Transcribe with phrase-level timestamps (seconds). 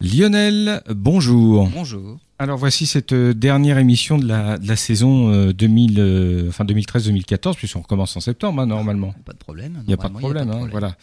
[0.00, 1.68] Lionel, bonjour.
[1.74, 2.18] Bonjour.
[2.38, 6.64] Alors voici cette euh, dernière émission de la, de la saison euh, 2000, euh, enfin
[6.64, 9.14] 2013-2014, puisqu'on recommence en septembre hein, normalement.
[9.26, 9.80] Pas de problème.
[9.82, 10.96] Il n'y a pas de problème, hein, de voilà.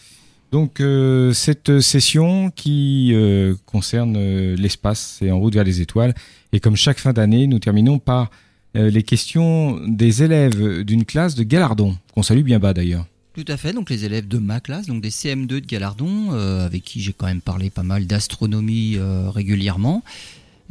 [0.52, 6.16] Donc euh, cette session qui euh, concerne euh, l'espace et en route vers les étoiles.
[6.54, 8.32] Et comme chaque fin d'année, nous terminons par
[8.76, 13.06] euh, les questions des élèves d'une classe de Galardon, qu'on salue bien bas d'ailleurs.
[13.38, 16.66] Tout à fait, donc les élèves de ma classe, donc des CM2 de Galardon, euh,
[16.66, 20.04] avec qui j'ai quand même parlé pas mal d'astronomie euh, régulièrement.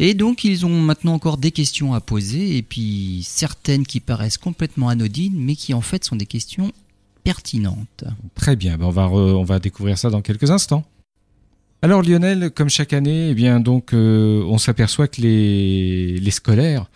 [0.00, 4.36] Et donc ils ont maintenant encore des questions à poser, et puis certaines qui paraissent
[4.36, 6.72] complètement anodines, mais qui en fait sont des questions
[7.22, 8.02] pertinentes.
[8.34, 10.84] Très bien, ben on, va découvrir ça dans quelques instants.
[11.82, 16.90] Alors Lionel, comme chaque année, eh bien donc euh, on s'aperçoit que les, scolaires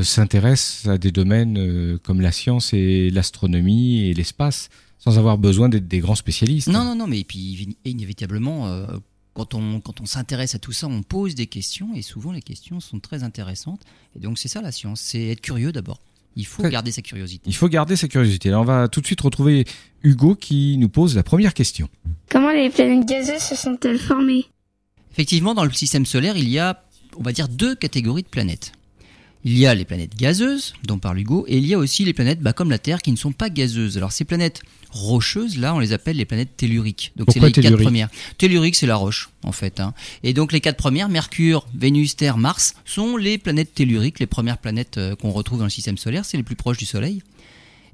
[0.00, 5.88] s'intéressent à des domaines comme la science et l'astronomie et l'espace sans avoir besoin d'être
[5.88, 6.68] des grands spécialistes.
[6.68, 8.86] Non, non, non, mais puis inévitablement, euh,
[9.34, 12.42] quand on, quand on s'intéresse à tout ça, on pose des questions, et souvent les
[12.42, 13.80] questions sont très intéressantes.
[14.14, 15.98] Et donc c'est ça la science, c'est être curieux d'abord.
[16.36, 17.42] Il faut Très- garder sa curiosité.
[17.50, 18.50] Il faut garder sa curiosité.
[18.50, 19.64] Alors on va tout de suite retrouver
[20.04, 21.88] Hugo qui nous pose la première question.
[22.28, 24.46] Comment les planètes gazeuses se sont-elles formées?
[25.12, 26.84] Effectivement, dans le système solaire, il y a,
[27.16, 28.72] on va dire, deux catégories de planètes.
[29.42, 32.12] Il y a les planètes gazeuses, dont parle Hugo, et il y a aussi les
[32.12, 33.96] planètes, bah, comme la Terre, qui ne sont pas gazeuses.
[33.96, 34.60] Alors ces planètes
[34.90, 37.12] rocheuses, là, on les appelle les planètes telluriques.
[37.16, 38.10] Donc c'est les quatre premières.
[38.36, 39.80] Tellurique, c'est la roche, en fait.
[39.80, 39.94] hein.
[40.22, 44.58] Et donc les quatre premières, Mercure, Vénus, Terre, Mars, sont les planètes telluriques, les premières
[44.58, 47.22] planètes euh, qu'on retrouve dans le système solaire, c'est les plus proches du Soleil.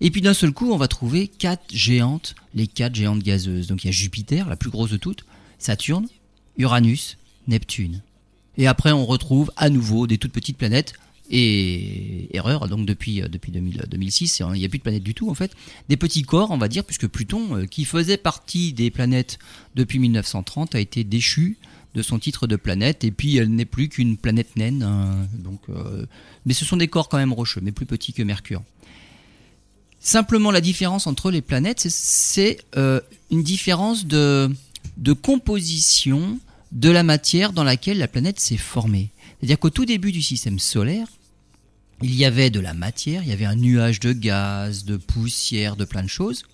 [0.00, 3.68] Et puis d'un seul coup, on va trouver quatre géantes, les quatre géantes gazeuses.
[3.68, 5.24] Donc il y a Jupiter, la plus grosse de toutes,
[5.58, 6.08] Saturne,
[6.58, 8.02] Uranus, Neptune.
[8.58, 10.94] Et après, on retrouve à nouveau des toutes petites planètes.
[11.30, 15.14] Et erreur, donc depuis, euh, depuis 2000, 2006, il n'y a plus de planètes du
[15.14, 15.52] tout en fait.
[15.88, 19.38] Des petits corps, on va dire, puisque Pluton, euh, qui faisait partie des planètes
[19.74, 21.58] depuis 1930, a été déchu
[21.94, 23.02] de son titre de planète.
[23.04, 24.82] Et puis, elle n'est plus qu'une planète naine.
[24.82, 25.26] hein.
[25.38, 26.06] donc, euh,
[26.44, 28.62] mais ce sont des corps quand même rocheux, mais plus petits que Mercure.
[29.98, 33.00] Simplement, la différence entre les planètes, c'est- euh,
[33.30, 34.48] une différence de,
[34.98, 36.38] de composition
[36.72, 39.10] de la matière dans laquelle la planète s'est formée.
[39.40, 41.06] C'est-à-dire qu'au tout début du système solaire,
[42.02, 45.76] il y avait de la matière, il y avait un nuage de gaz, de poussière,
[45.76, 46.44] de plein de choses.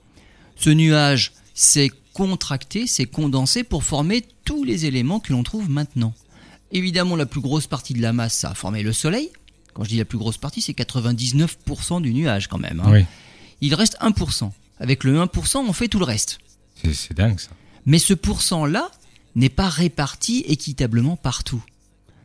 [0.56, 6.14] Ce nuage s'est contracté, s'est condensé pour former tous les éléments que l'on trouve maintenant.
[6.70, 9.30] Évidemment, la plus grosse partie de la masse, ça a formé le Soleil.
[9.74, 12.80] Quand je dis la plus grosse partie, c'est 99% du nuage quand même.
[12.80, 12.90] hein.
[12.92, 13.04] Oui,
[13.60, 14.52] Il reste 1%.
[14.80, 16.38] Avec le 1%, on fait tout le reste.
[16.82, 17.50] c'est- c'est dingue ça.
[17.86, 18.90] Mais ce pourcent-là
[19.36, 21.62] n'est pas réparti équitablement partout.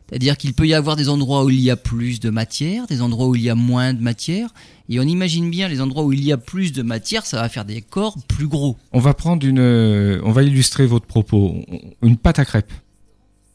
[0.08, 3.02] C'est-à-dire qu'il peut y avoir des endroits où il y a plus de matière, des
[3.02, 4.54] endroits où il y a moins de matière,
[4.88, 7.48] et on imagine bien les endroits où il y a plus de matière, ça va
[7.50, 8.76] faire des corps plus gros.
[8.92, 11.56] On va prendre une, euh, on va illustrer votre propos.
[12.02, 12.72] Une pâte à crêpes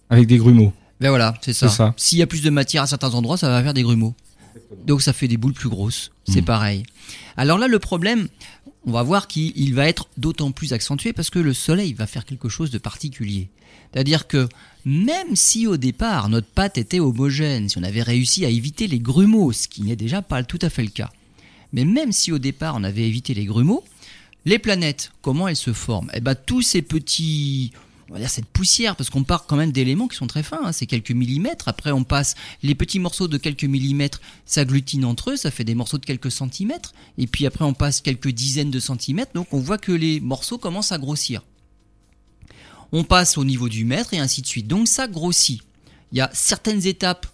[0.10, 0.72] avec des grumeaux.
[1.00, 1.70] Ben voilà, c'est ça.
[1.70, 1.94] C'est ça.
[1.98, 4.14] S'il y a plus de matière à certains endroits, ça va faire des grumeaux.
[4.86, 6.12] Donc ça fait des boules plus grosses.
[6.28, 6.46] C'est Mhm.
[6.46, 6.84] pareil.
[7.36, 8.28] Alors là, le problème,
[8.86, 12.06] on va voir qu'il il va être d'autant plus accentué parce que le Soleil va
[12.06, 13.50] faire quelque chose de particulier.
[13.92, 14.48] C'est-à-dire que
[14.86, 19.00] même si au départ notre pâte était homogène, si on avait réussi à éviter les
[19.00, 21.12] grumeaux, ce qui n'est déjà pas tout à fait le cas,
[21.72, 23.84] mais même si au départ on avait évité les grumeaux,
[24.46, 26.12] les planètes, comment elles se forment?
[26.14, 27.72] Eh ben tous ces petits,
[28.10, 30.60] on va dire cette poussière, parce qu'on part quand même d'éléments qui sont très fins,
[30.66, 31.70] hein, c'est quelques millimètres.
[31.70, 35.76] Après on passe les petits morceaux de quelques millimètres s'agglutinent entre eux, ça fait des
[35.76, 36.94] morceaux de quelques centimètres.
[37.18, 40.58] Et puis après on passe quelques dizaines de centimètres, donc on voit que les morceaux
[40.58, 41.42] commencent à grossir.
[42.94, 44.68] On passe au niveau du mètre et ainsi de suite.
[44.68, 45.62] Donc ça grossit.
[46.12, 47.26] Il y a certaines étapes,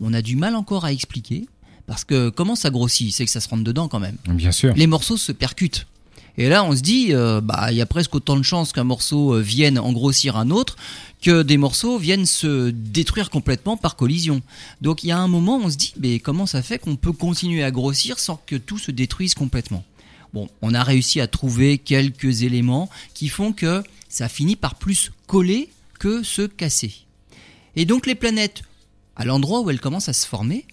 [0.00, 1.46] on a du mal encore à expliquer.
[1.86, 3.12] Parce que comment ça grossit?
[3.14, 4.74] C'est que ça se rentre dedans quand même Bien sûr.
[4.74, 5.86] les morceaux se percutent.
[6.36, 8.84] Et là, on se dit, euh, bah, il y a presque autant de chances qu'un
[8.84, 10.76] morceau euh, vienne en grossir un autre
[11.20, 14.40] que des morceaux viennent se détruire complètement par collision.
[14.80, 17.10] Donc, il y a un moment, on se dit, mais comment ça fait qu'on peut
[17.12, 19.82] continuer à grossir sans que tout se détruise complètement?
[20.32, 23.82] Bon, on a réussi à trouver quelques éléments qui font que
[24.18, 25.70] ça finit par plus coller
[26.00, 26.92] que se casser.
[27.76, 28.62] Et donc, les planètes,
[29.14, 30.66] à l'endroit où elles commencent à se former,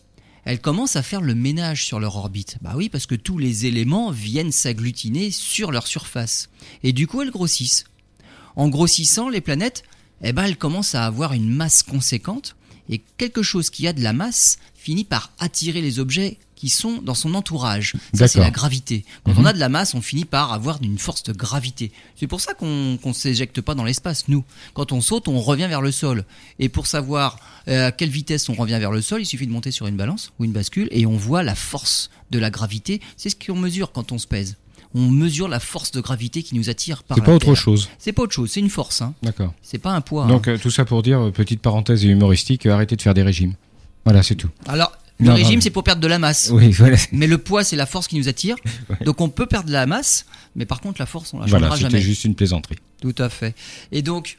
[0.46, 2.58] elles commencent à faire le ménage sur leur orbite.
[2.62, 6.50] Bah oui, parce que tous les éléments viennent s'agglutiner sur leur surface.
[6.82, 7.86] Et du coup, elles grossissent.
[8.56, 9.84] En grossissant, les planètes,
[10.24, 12.56] eh ben, elles commencent à avoir une masse conséquente.
[12.90, 17.00] Et quelque chose qui a de la masse finit par attirer les objets qui sont
[17.04, 17.94] dans son entourage.
[18.16, 19.06] Ça, c'est la gravité.
[19.24, 19.38] Quand Mhm.
[19.42, 21.92] on a de la masse, on finit par avoir une force de gravité.
[22.16, 24.44] C'est pour ça qu'on qu'on s'éjecte pas dans l'espace, nous.
[24.74, 26.26] Quand on saute, on revient vers le sol.
[26.58, 29.52] Et pour savoir euh, à quelle vitesse on revient vers le sol, il suffit de
[29.52, 33.00] monter sur une balance ou une bascule et on voit la force de la gravité.
[33.16, 34.56] C'est ce qu'on mesure quand on se pèse.
[34.96, 37.90] on mesure la force de gravité qui nous attire par C'est pas autre chose.
[38.00, 39.02] C'est pas autre chose, c'est une force.
[39.04, 39.14] Hein.
[39.22, 39.54] D'accord.
[39.62, 40.26] C'est pas un poids.
[40.26, 40.54] Donc hein.
[40.54, 43.54] euh, tout ça pour dire, euh, petite parenthèse et humoristique, arrêtez de faire des régimes.
[44.06, 44.50] Voilà, c'est tout.
[44.68, 46.50] Alors, le Non, régime, c'est pour perdre de la masse.
[46.52, 46.98] Oui, voilà.
[47.12, 48.56] Mais le poids, c'est la force qui nous attire.
[49.06, 50.26] Donc on peut perdre de la masse,
[50.56, 52.02] mais par contre la force, on la changera Voilà, c'était jamais.
[52.02, 52.76] juste une plaisanterie.
[53.02, 53.56] Tout à fait.
[53.92, 54.38] Et donc,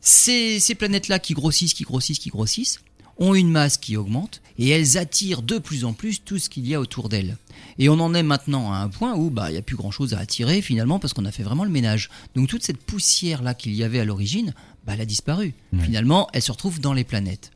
[0.00, 2.80] ces, ces planètes-là qui grossissent, qui grossissent, qui grossissent,
[3.18, 6.66] ont une masse qui augmente et elles attirent de plus en plus tout ce qu'il
[6.66, 7.36] y a autour d'elles.
[7.78, 10.14] Et on en est maintenant à un point où bah, il n'y a plus grand-chose
[10.14, 12.08] à attirer finalement parce qu'on a fait vraiment le ménage.
[12.34, 14.54] Donc toute cette poussière-là qu'il y avait à l'origine,
[14.86, 15.54] bah, elle a disparu.
[15.82, 17.52] Finalement, elle se retrouve dans les planètes.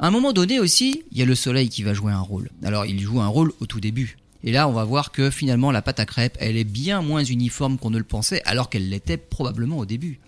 [0.00, 2.48] À un moment donné aussi, il y a le Soleil qui va jouer un rôle.
[2.62, 4.16] Alors il joue un rôle au tout début.
[4.42, 7.22] Et là, on va voir que finalement, la pâte à crêpes, elle est bien moins
[7.22, 10.18] uniforme qu'on ne le pensait, alors qu'elle l'était probablement au début.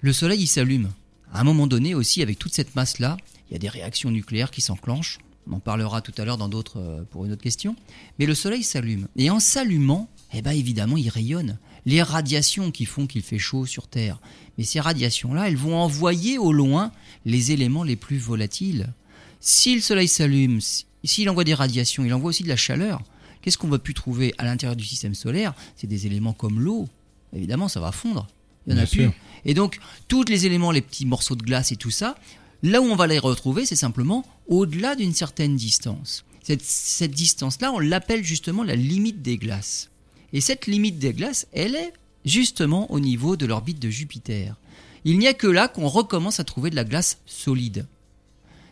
[0.00, 0.90] Le Soleil, il s'allume.
[1.32, 3.18] À un moment donné aussi, avec toute cette masse-là,
[3.48, 5.20] il y a des réactions nucléaires qui s'enclenchent.
[5.48, 7.76] On en parlera tout à l'heure dans euh, pour une autre question.
[8.18, 9.06] Mais le Soleil s'allume.
[9.14, 11.60] Et en s'allumant, eh ben évidemment, il rayonne.
[11.86, 14.18] Les radiations qui font qu'il fait chaud sur Terre.
[14.60, 16.92] Mais ces radiations-là, elles vont envoyer au loin
[17.24, 18.92] les éléments les plus volatiles.
[19.40, 23.00] Si le Soleil s'allume, si- s'il envoie des radiations, il envoie aussi de la chaleur.
[23.40, 25.54] Qu'est-ce qu'on va plus trouver à l'intérieur du système solaire?
[25.76, 26.90] C'est des éléments comme l'eau.
[27.34, 28.26] Évidemment, ça va fondre.
[28.66, 29.08] Il y en Bien a plus.
[29.46, 29.78] Et donc,
[30.08, 32.16] tous les éléments, les petits morceaux de glace et tout ça,
[32.62, 36.26] là où on va les retrouver, c'est simplement au-delà d'une certaine distance.
[36.42, 39.88] Cette, cette distance-là, on l'appelle justement la limite des glaces.
[40.34, 41.94] Et cette limite des glaces, elle est
[42.24, 44.56] justement au niveau de l'orbite de Jupiter.
[45.04, 47.86] Il n'y a que là qu'on recommence à trouver de la glace solide.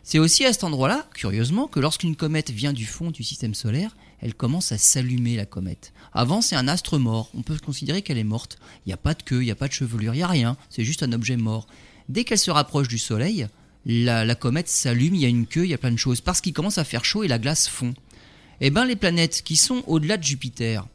[0.03, 3.95] C'est aussi à cet endroit-là, curieusement, que lorsqu'une comète vient du fond du système solaire,
[4.21, 5.93] elle commence à s'allumer, la comète.
[6.13, 7.29] Avant, c'est un astre mort.
[7.35, 8.57] On peut considérer qu'elle est morte.
[8.85, 10.27] Il n'y a pas de queue, il n'y a pas de chevelure, il n'y a
[10.27, 10.57] rien.
[10.69, 11.67] C'est juste un objet mort.
[12.09, 13.47] Dès qu'elle se rapproche du Soleil,
[13.85, 16.21] la, la comète s'allume, il y a une queue, il y a plein de choses.
[16.21, 17.93] Parce qu'il commence à faire chaud et la glace fond.
[18.61, 20.87] Eh bien, les planètes qui sont au-delà de Jupiter,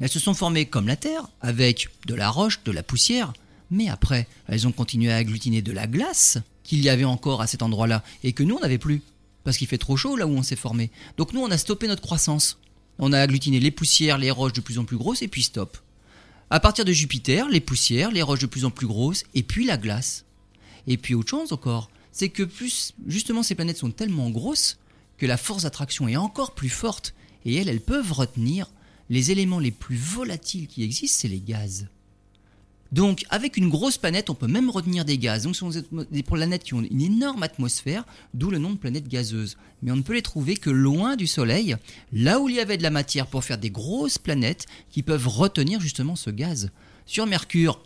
[0.00, 3.32] elles se sont formées comme la Terre, avec de la roche, de la poussière,
[3.70, 7.46] mais après, elles ont continué à agglutiner de la glace qu'il y avait encore à
[7.46, 9.02] cet endroit-là, et que nous, on n'avait plus,
[9.44, 10.90] parce qu'il fait trop chaud là où on s'est formé.
[11.16, 12.58] Donc nous, on a stoppé notre croissance.
[12.98, 15.78] On a agglutiné les poussières, les roches de plus en plus grosses, et puis stop.
[16.50, 19.64] À partir de Jupiter, les poussières, les roches de plus en plus grosses, et puis
[19.64, 20.24] la glace.
[20.86, 24.78] Et puis autre chose encore, c'est que plus justement ces planètes sont tellement grosses
[25.18, 27.14] que la force d'attraction est encore plus forte,
[27.44, 28.68] et elles, elles peuvent retenir
[29.08, 31.88] les éléments les plus volatiles qui existent, c'est les gaz.
[32.92, 35.42] Donc, avec une grosse planète, on peut même retenir des gaz.
[35.42, 39.08] Donc, ce sont des planètes qui ont une énorme atmosphère, d'où le nom de planètes
[39.08, 39.56] gazeuses.
[39.82, 41.76] Mais on ne peut les trouver que loin du Soleil,
[42.12, 45.26] là où il y avait de la matière pour faire des grosses planètes qui peuvent
[45.26, 46.70] retenir justement ce gaz.
[47.06, 47.80] Sur Mercure,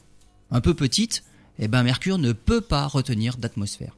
[0.51, 1.25] un peu petite,
[1.59, 3.97] eh ben Mercure ne peut pas retenir d'atmosphère.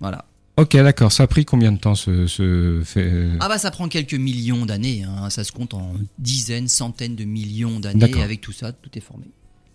[0.00, 0.24] Voilà.
[0.58, 1.12] Ok, d'accord.
[1.12, 4.14] Ça a pris combien de temps ce, ce fait euh, Ah bah ça prend quelques
[4.14, 5.30] millions d'années, hein.
[5.30, 9.26] ça se compte en dizaines, centaines de millions d'années, avec tout ça, tout est formé.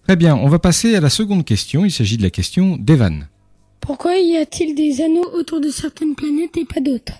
[0.03, 1.85] Très bien, on va passer à la seconde question.
[1.85, 3.29] Il s'agit de la question d'Evan.
[3.79, 7.13] Pourquoi y a-t-il des anneaux autour de certaines planètes et pas d'autres?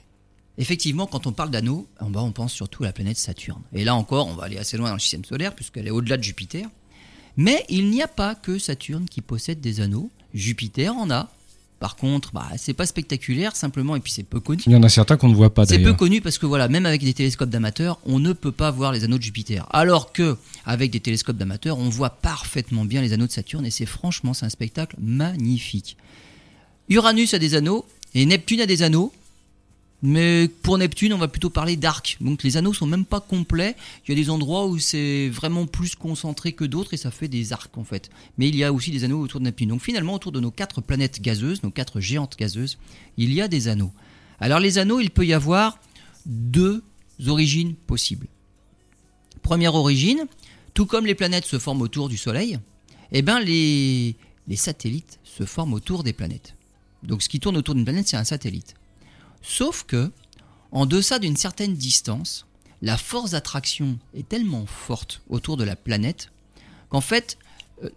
[0.57, 3.61] Effectivement, quand on parle d'anneaux, on pense surtout à la planète Saturne.
[3.71, 6.17] Et là encore, on va aller assez loin dans le système solaire, puisqu'elle est au-delà
[6.17, 6.67] de Jupiter.
[7.37, 10.09] Mais il n'y a pas que Saturne qui possède des anneaux.
[10.33, 11.31] Jupiter en a.
[11.83, 14.63] Par contre, bah, c'est pas spectaculaire, simplement, et puis c'est peu connu.
[14.67, 16.69] Il y en a certains qu'on ne voit pas C'est peu connu parce que voilà,
[16.69, 19.67] même avec des télescopes d'amateurs, on ne peut pas voir les anneaux de Jupiter.
[19.69, 23.69] Alors que avec des télescopes d'amateurs, on voit parfaitement bien les anneaux de Saturne et
[23.69, 25.97] c'est franchement c'est un spectacle magnifique.
[26.87, 27.85] Uranus a des anneaux
[28.15, 29.11] et Neptune a des anneaux.
[30.05, 32.17] Mais pour Neptune, on va plutôt parler d'arcs.
[32.19, 33.77] Donc les anneaux sont même pas complets.
[34.05, 37.29] Il y a des endroits où c'est vraiment plus concentré que d'autres et ça fait
[37.29, 38.11] des arcs en fait.
[38.37, 39.69] Mais il y a aussi des anneaux autour de Neptune.
[39.69, 42.77] Donc finalement, autour de nos quatre planètes gazeuses, nos quatre géantes gazeuses,
[43.15, 43.93] il y a des anneaux.
[44.41, 45.79] Alors les anneaux, il peut y avoir
[46.25, 46.83] deux
[47.25, 48.27] origines possibles.
[49.41, 50.25] Première origine,
[50.73, 52.59] tout comme les planètes se forment autour du Soleil,
[53.13, 54.15] eh ben les
[54.55, 56.55] satellites se forment autour des planètes.
[57.03, 58.75] Donc ce qui tourne autour d'une planète, c'est un satellite.
[59.43, 60.11] Sauf que,
[60.71, 62.47] en deçà d'une certaine distance,
[62.81, 66.31] la force d'attraction est tellement forte autour de la planète
[66.89, 67.37] qu'en fait,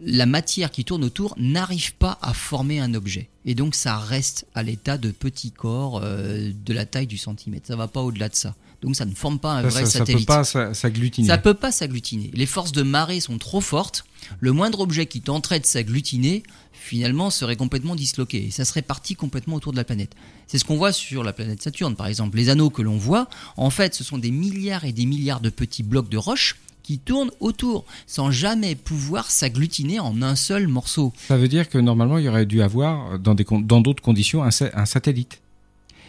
[0.01, 3.29] la matière qui tourne autour n'arrive pas à former un objet.
[3.45, 7.67] Et donc ça reste à l'état de petit corps euh, de la taille du centimètre.
[7.69, 8.55] Ça va pas au-delà de ça.
[8.83, 10.27] Donc ça ne forme pas un Ça, vrai ça, ça peut satellite.
[10.27, 11.29] pas s'a- s'agglutiner.
[11.29, 12.31] Ça peut pas s'agglutiner.
[12.35, 14.05] Les forces de marée sont trop fortes.
[14.41, 16.43] Le moindre objet qui tenterait de s'agglutiner,
[16.73, 18.47] finalement, serait complètement disloqué.
[18.47, 20.13] Et ça serait parti complètement autour de la planète.
[20.47, 22.37] C'est ce qu'on voit sur la planète Saturne, par exemple.
[22.37, 25.51] Les anneaux que l'on voit, en fait, ce sont des milliards et des milliards de
[25.51, 26.57] petits blocs de roches
[26.87, 31.13] qui tournent autour, sans jamais pouvoir s'agglutiner en un seul morceau.
[31.27, 34.03] Ça veut dire que normalement, il y aurait dû avoir, dans des con- dans d'autres
[34.03, 35.41] conditions, un, sa- un satellite.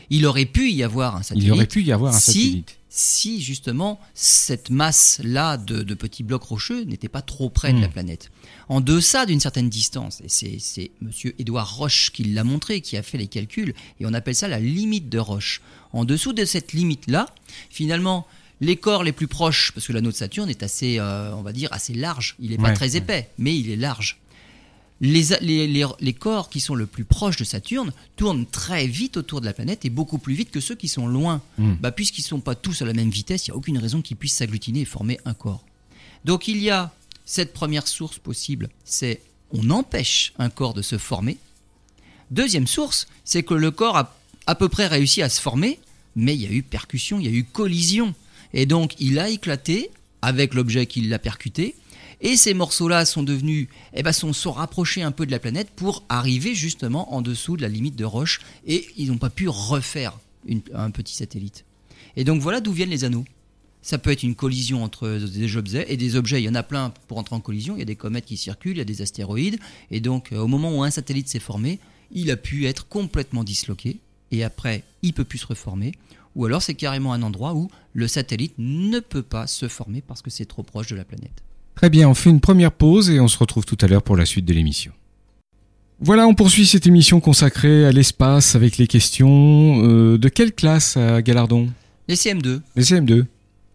[0.10, 1.48] Il aurait pu y avoir un satellite.
[1.48, 2.78] Il aurait pu y avoir un si satellite.
[2.90, 7.88] si justement cette masse-là de, de petits blocs rocheux n'était pas trop près de la
[7.88, 7.92] Mm.
[7.92, 8.32] planète.
[8.70, 12.98] En deçà d'une certaine distance, et c'est- c'est monsieur Édouard Roche qui l'a montré, qui
[12.98, 15.62] a fait les calculs, et on appelle ça la limite de Roche.
[15.92, 17.26] En dessous de cette limite-là,
[17.70, 18.28] finalement,
[18.62, 21.54] les corps les plus proches, parce que l'anneau de Saturne est assez, euh, on va
[21.54, 22.98] dire, assez large, il n'est pas très ouais.
[22.98, 24.18] épais, mais il est large.
[25.00, 29.16] Les, les, les- les corps qui sont le plus proches de Saturne tournent très vite
[29.18, 31.40] autour de la planète et beaucoup plus vite que ceux qui sont loin.
[31.60, 31.74] Mm.
[31.80, 34.02] Bah, Puisqu'ils ne sont pas tous à la même vitesse, il n'y a aucune raison
[34.02, 35.64] qu'ils puissent s'agglutiner et former un corps.
[36.26, 36.92] Donc il y a
[37.26, 39.22] cette première source possible, c'est
[39.52, 41.38] on empêche un corps de se former.
[42.32, 45.80] Deuxième source, c'est que le corps a à peu près réussi à se former,
[46.16, 48.16] mais il y a eu percussion, il y a eu collision.
[48.54, 51.76] Et donc il a éclaté avec l'objet qui l'a percuté.
[52.20, 55.70] Et ces morceaux-là sont devenus, eh ben, sont, sont rapprochés un peu de la planète
[55.76, 58.42] pour arriver justement en dessous de la limite de Roche.
[58.66, 60.18] Et ils n'ont pas pu refaire
[60.74, 61.66] un petit satellite.
[62.16, 63.26] Et donc voilà d'où viennent les anneaux.
[63.84, 66.42] Ça peut être une collision entre des objets et des objets.
[66.42, 67.76] Il y en a plein pour entrer en collision.
[67.76, 69.60] Il y a des comètes qui circulent, il y a des astéroïdes.
[69.92, 71.80] Et donc, euh, au moment où un satellite s'est formé,
[72.12, 74.00] il a pu être complètement disloqué.
[74.32, 75.94] Et après, il peut plus se reformer.
[76.38, 80.22] Ou alors, c'est carrément un endroit où le satellite ne peut pas se former parce
[80.22, 81.44] que c'est trop proche de la planète.
[81.76, 84.16] Très bien, on fait une première pause et on se retrouve tout à l'heure pour
[84.16, 84.92] la suite de l'émission.
[86.00, 90.96] Voilà, on poursuit cette émission consacrée à l'espace avec les questions euh, de quelle classe
[90.96, 91.70] à Galardon?
[92.08, 92.62] Les CM2.
[92.76, 93.26] Les CM2.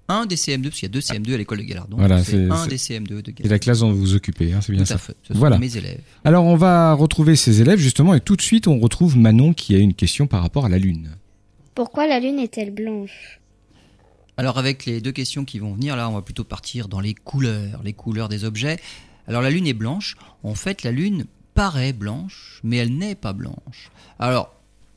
[0.08, 1.96] Un des CM2, parce qu'il y a deux CM2 à l'école de Galardon.
[1.96, 4.72] Voilà, c'est un c'est- des CM2 de la classe dont vous vous occupez, hein, c'est
[4.72, 4.94] bien Tout ça.
[4.94, 5.16] à fait.
[5.22, 5.58] Ce sont Voilà.
[5.58, 6.00] mes élèves.
[6.24, 9.74] Alors on va retrouver ces élèves justement et tout de suite on retrouve Manon qui
[9.74, 11.10] a une question par rapport à la Lune.
[11.74, 13.40] Pourquoi la lune est-elle blanche?
[14.36, 17.14] Alors avec les deux questions qui vont venir, là on va plutôt partir dans les
[17.14, 18.78] couleurs, les couleurs des objets.
[19.28, 20.16] Alors la Lune est blanche.
[20.42, 23.90] En fait la Lune paraît blanche, mais elle n'est pas blanche.
[24.18, 24.52] Alors,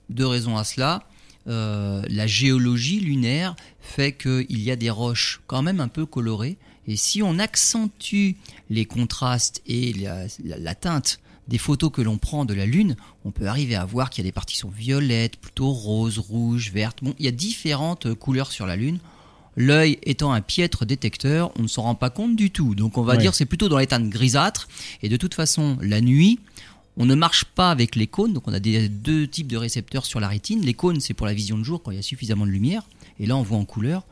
[0.09, 1.03] deux raisons à cela.
[1.47, 6.57] Euh, la géologie lunaire fait qu'il y a des roches quand même un peu colorées.
[6.87, 8.31] Et si on accentue
[8.69, 12.95] les contrastes et la, la- la teinte des photos que l'on prend de la Lune,
[13.23, 16.17] on peut arriver à voir qu'il y a des parties qui sont violettes, plutôt roses,
[16.19, 16.99] rouges, vertes.
[17.03, 18.99] Bon, il y a différentes couleurs sur la Lune.
[19.55, 22.75] L'œil étant un piètre détecteur, on ne s'en rend pas compte du tout.
[22.75, 23.19] Donc on va Ouais.
[23.19, 24.67] dire c'est plutôt dans les teintes grisâtres.
[25.01, 26.39] Et de toute façon, la nuit,
[26.97, 28.33] on ne marche pas avec les cônes.
[28.33, 30.61] Donc on a des, deux types de récepteurs sur la rétine.
[30.61, 32.83] Les cônes, c'est pour la vision de jour quand il y a suffisamment de lumière.
[33.19, 34.03] Et là, on voit en couleur.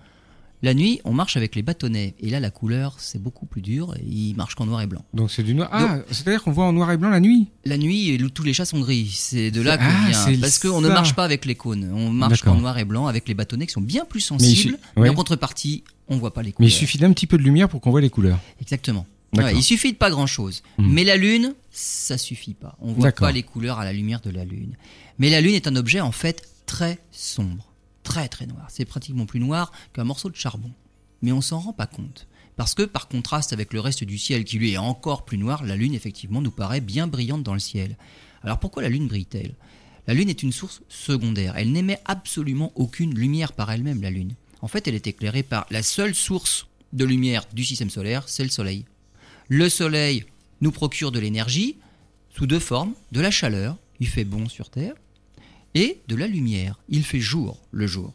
[0.63, 2.15] La nuit, on marche avec les bâtonnets.
[2.21, 3.93] Et là, la couleur, c'est beaucoup plus dur.
[3.97, 5.03] Et il marche qu'en noir et blanc.
[5.13, 5.67] Donc c'est du noir.
[5.73, 8.63] Ah, c'est-à-dire qu'on voit en noir et blanc la nuit La nuit, tous les chats
[8.63, 9.11] sont gris.
[9.13, 10.39] C'est de là qu'on ah, vient.
[10.39, 11.91] Parce qu'on ne marche pas avec les cônes.
[11.93, 14.77] On marche en noir et blanc avec les bâtonnets qui sont bien plus Mais sensibles.
[14.95, 15.09] Mais, ouais.
[15.09, 16.69] en contrepartie, on voit pas les Mais couleurs.
[16.69, 18.39] il suffit d'un petit peu de lumière pour qu'on voit les couleurs.
[18.61, 19.05] Exactement.
[19.35, 20.63] Ouais, il suffit de pas grand chose.
[20.77, 20.93] Mhm.
[20.93, 22.77] Mais la Lune, ça suffit pas.
[22.79, 24.77] On voit pas les couleurs à la lumière de la Lune.
[25.19, 27.72] Mais la Lune est un objet en fait très sombre.
[28.03, 28.67] Très très noir.
[28.69, 30.71] C'est pratiquement plus noir qu'un morceau de charbon.
[31.21, 32.27] Mais on s'en rend pas compte.
[32.55, 35.63] Parce que par contraste avec le reste du ciel qui lui est encore plus noir,
[35.63, 37.97] la Lune effectivement nous paraît bien brillante dans le ciel.
[38.43, 39.55] Alors pourquoi la Lune brille-t-elle?
[40.05, 41.55] La Lune est une source secondaire.
[41.57, 44.35] Elle n'émet absolument aucune lumière par elle-même, la Lune.
[44.61, 48.43] En fait, elle est éclairée par la seule source de lumière du système solaire, c'est
[48.43, 48.85] le Soleil.
[49.47, 50.25] Le Soleil
[50.61, 51.77] nous procure de l'énergie
[52.35, 54.95] sous deux formes, de la chaleur, il fait bon sur Terre,
[55.75, 58.13] et de la lumière, il fait jour le jour.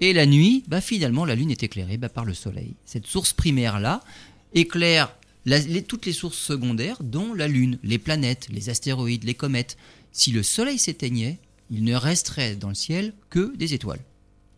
[0.00, 2.74] Et la nuit, bah finalement, la Lune est éclairée bah, par le Soleil.
[2.84, 4.00] Cette source primaire-là
[4.54, 5.12] éclaire
[5.44, 9.76] la- les- toutes les sources secondaires, dont la Lune, les planètes, les astéroïdes, les comètes.
[10.12, 11.38] Si le Soleil s'éteignait,
[11.70, 14.00] il ne resterait dans le ciel que des étoiles.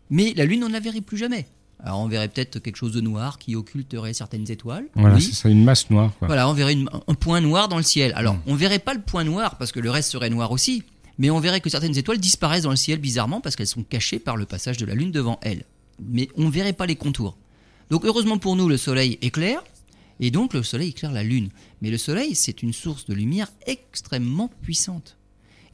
[0.09, 1.47] Mais la Lune, on ne la verrait plus jamais.
[1.83, 4.85] Alors on verrait peut-être quelque chose de noir qui occulterait certaines étoiles.
[4.93, 5.21] Voilà, oui.
[5.23, 6.11] c'est ça, une masse noire.
[6.19, 6.27] Quoi.
[6.27, 8.13] Voilà, on verrait une- un point noir dans le ciel.
[8.15, 8.41] Alors, Mm.
[8.45, 10.83] on verrait pas le point noir parce que le reste serait noir aussi,
[11.21, 14.17] mais on verrait que certaines étoiles disparaissent dans le ciel bizarrement parce qu'elles sont cachées
[14.17, 15.65] par le passage de la Lune devant elles.
[16.03, 17.37] Mais on verrait pas les contours.
[17.91, 19.63] Donc, heureusement pour nous, le Soleil éclaire,
[20.19, 21.49] et donc le Soleil éclaire la Lune.
[21.83, 25.15] Mais le Soleil, c'est une source de lumière extrêmement puissante.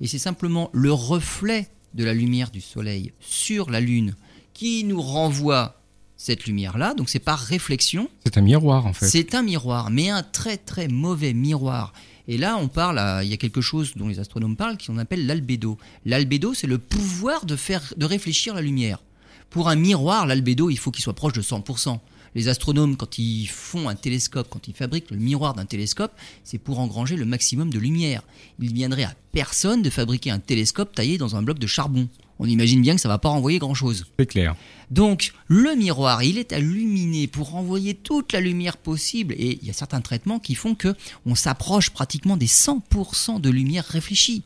[0.01, 4.15] Et c'est simplement le reflet de la lumière du Soleil sur la Lune
[4.53, 5.79] qui nous renvoie
[6.17, 6.93] cette lumière-là.
[6.93, 8.09] Donc, c'est par réflexion.
[8.25, 9.07] C'est un miroir en fait.
[9.07, 11.93] C'est un miroir, mais un très très mauvais miroir.
[12.27, 14.97] Et là, on parle, il y a quelque chose dont les astronomes parlent, qui on
[14.97, 15.77] appelle l'albédo.
[16.05, 19.01] L'albédo, c'est le pouvoir de faire, de réfléchir la lumière.
[19.49, 21.99] Pour un miroir, l'albédo, il faut qu'il soit proche de 100%.
[22.35, 26.11] Les astronomes, quand ils font un télescope, quand ils fabriquent le miroir d'un télescope,
[26.43, 28.23] c'est pour engranger le maximum de lumière.
[28.59, 32.09] Il viendrait à personne de fabriquer un télescope taillé dans un bloc de charbon.
[32.39, 34.05] On imagine bien que ça va pas renvoyer grand-chose.
[34.19, 34.55] C'est clair.
[34.91, 39.33] Donc, le miroir, il est à luminer pour renvoyer toute la lumière possible.
[39.37, 43.49] Et il y a certains traitements qui font que on s'approche pratiquement des 100% de
[43.49, 44.43] lumière réfléchie.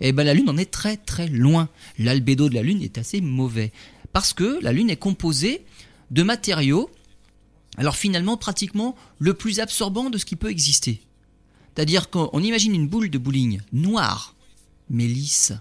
[0.00, 1.68] Et ben, la Lune en est très très loin.
[1.98, 3.72] L'albédo de la Lune est assez mauvais.
[4.12, 5.64] Parce que la Lune est composée
[6.10, 6.90] de matériaux,
[7.76, 11.00] alors finalement pratiquement le plus absorbant de ce qui peut exister.
[11.74, 14.34] C'est-à-dire qu'on imagine une boule de bowling noire,
[14.88, 15.52] mais lisse.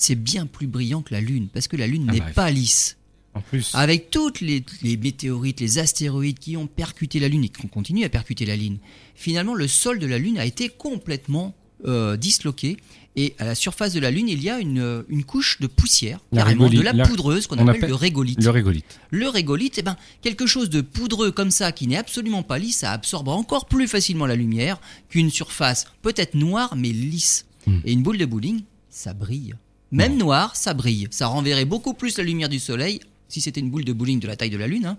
[0.00, 2.50] C'est bien plus brillant que la Lune, parce que la Lune Ah n'est bah, pas
[2.50, 2.96] lisse.
[3.34, 7.48] En plus, Avec toutes les, les météorites, les astéroïdes qui ont percuté la Lune et
[7.48, 8.78] qui continuent à percuter la Lune,
[9.14, 11.54] finalement le sol de la Lune a été complètement
[11.86, 12.76] euh, disloqué.
[13.16, 16.20] Et à la surface de la Lune, il y a une, une couche de poussière,
[16.32, 18.42] La carrément, de la la- poudreuse qu'on on appelle, appelle le régolithe.
[18.42, 19.00] le régolithe.
[19.10, 22.78] Le régolithe, eh ben, quelque chose de poudreux comme ça, qui n'est absolument pas lisse,
[22.78, 27.46] ça absorbe encore plus facilement la lumière qu'une surface peut-être noire mais lisse.
[27.66, 27.78] Hmm.
[27.84, 29.54] Et une boule de bowling, ça brille.
[29.92, 31.08] Même noir, ça brille.
[31.10, 34.26] Ça renverrait beaucoup plus la lumière du soleil, si c'était une boule de bowling de
[34.28, 34.98] la taille de la Lune, hein,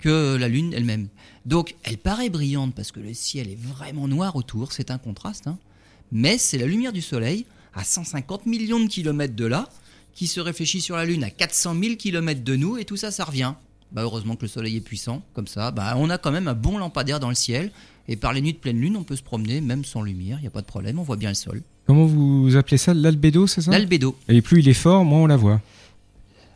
[0.00, 1.08] que la Lune elle-même.
[1.44, 5.46] Donc, elle paraît brillante parce que le ciel est vraiment noir autour, c'est un contraste.
[5.46, 5.58] hein.
[6.12, 9.68] Mais c'est la lumière du soleil à 150 millions de kilomètres de là
[10.14, 13.10] qui se réfléchit sur la Lune à 400 000 kilomètres de nous et tout ça,
[13.10, 13.54] ça revient.
[13.92, 16.54] Bah heureusement que le soleil est puissant, comme ça, bah on a quand même un
[16.54, 17.72] bon lampadaire dans le ciel.
[18.08, 20.42] Et par les nuits de pleine lune, on peut se promener même sans lumière, il
[20.42, 21.62] n'y a pas de problème, on voit bien le sol.
[21.86, 22.94] Comment vous appelez ça?
[22.94, 23.70] L'albédo, c'est ça?
[23.70, 24.16] L'albédo.
[24.28, 25.60] Et plus il est fort, moins on la voit.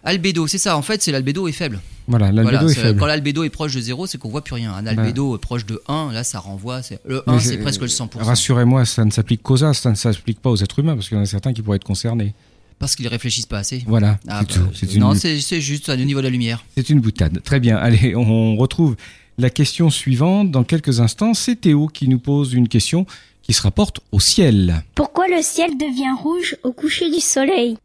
[0.05, 1.81] Albédo, c'est ça, en fait, c'est l'albédo est faible.
[2.07, 2.99] Voilà, l'albédo Voilà, est faible.
[3.01, 4.73] Quand l'albédo est proche de 0, c'est qu'on voit plus rien.
[4.73, 6.81] Un albédo proche de 1, là, ça renvoie.
[7.05, 8.23] Le 1, Mais c'est presque le 100%.
[8.23, 11.17] Rassurez-moi, ça ne s'applique qu'aux as, ça ne s'applique pas aux êtres humains, parce qu'il
[11.19, 12.33] y en a certains qui pourraient être concernés.
[12.79, 13.83] Parce qu'ils réfléchissent pas assez.
[13.87, 14.75] Voilà, Ah, c'est bah, tout.
[14.75, 16.65] C'est une, non, c'est juste au niveau de la lumière.
[16.77, 17.43] c'est une boutade.
[17.43, 18.95] Très bien, allez, on retrouve
[19.37, 21.35] la question suivante dans quelques instants.
[21.35, 23.05] C'est Théo qui nous pose une question
[23.49, 24.85] qui se rapporte au ciel.
[24.95, 27.79] Pourquoi le ciel devient rouge au coucher du soleil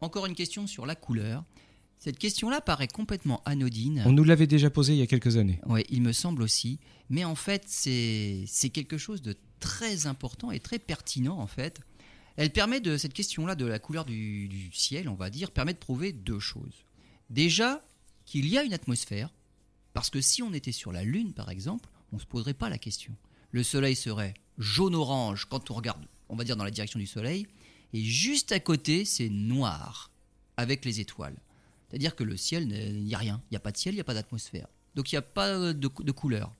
[0.00, 1.44] Encore une question sur la couleur.
[2.00, 4.02] Cette question-là paraît complètement anodine.
[4.04, 5.60] On nous l'avait déjà posé il y a quelques années.
[5.66, 6.80] Oui, il me semble aussi.
[7.08, 11.80] Mais en fait, c'est c'est quelque chose de très important et très pertinent, en fait.
[12.34, 15.74] Elle permet de, cette question-là de la couleur du, du ciel, on va dire, permet
[15.74, 16.84] de prouver deux choses.
[17.30, 17.80] Déjà,
[18.24, 19.32] qu'il y a une atmosphère,
[19.92, 22.68] parce que si on était sur la Lune, par exemple, on ne se poserait pas
[22.68, 23.14] la question.
[23.52, 27.46] Le soleil serait jaune-orange quand on regarde, on va dire, dans la direction du soleil,
[27.92, 30.10] et juste à côté, c'est noir,
[30.56, 31.36] avec les étoiles.
[31.88, 33.42] C'est-à-dire que le ciel, il n'y a rien.
[33.50, 34.66] Il n'y a pas de ciel, il n'y a pas d'atmosphère.
[34.94, 36.52] Donc il n'y a pas de, de couleur.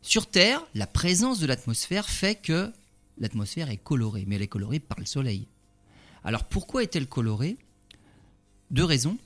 [0.00, 2.72] Sur Terre, la présence de l'atmosphère fait que
[3.18, 5.46] l'atmosphère est colorée, mais elle est colorée par le soleil.
[6.24, 7.56] Alors pourquoi est-elle colorée?
[8.72, 9.16] Deux raisons.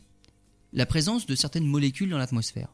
[0.75, 2.69] La présence de certaines molécules dans l'atmosphère.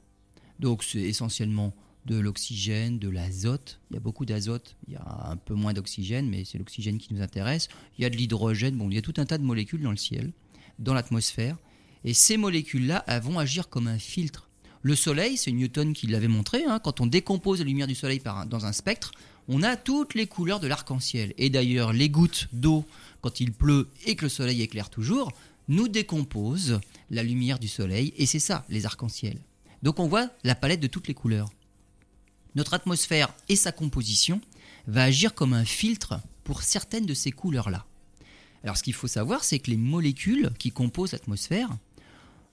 [0.59, 1.73] Donc c'est essentiellement
[2.07, 3.81] de l'oxygène, de l'azote.
[3.91, 6.99] Il y a beaucoup d'azote, il y a un peu moins d'oxygène, mais c'est l'oxygène
[6.99, 7.69] qui nous intéresse.
[7.99, 9.91] Il y a de l'hydrogène, bon, il y a tout un tas de molécules dans
[9.91, 10.33] le ciel,
[10.79, 11.57] dans l'atmosphère.
[12.05, 14.49] Et ces molécules-là, vont agir comme un filtre.
[14.83, 18.21] Le Soleil, c'est Newton qui l'avait montré, hein, quand on décompose la lumière du Soleil
[18.49, 19.13] dans un spectre,
[19.47, 21.35] on a toutes les couleurs de l'arc-en-ciel.
[21.39, 22.85] Et d'ailleurs, les gouttes d'eau,
[23.21, 25.33] quand il pleut et que le Soleil éclaire toujours,
[25.69, 29.39] nous décomposent la lumière du Soleil, et c'est ça, les arcs-en-ciel.
[29.83, 31.49] Donc on voit la palette de toutes les couleurs.
[32.55, 34.41] Notre atmosphère et sa composition
[34.87, 37.87] va agir comme un filtre pour certaines de ces couleurs-là.
[38.65, 41.71] Alors ce qu'il faut savoir, c'est que les molécules qui composent l'atmosphère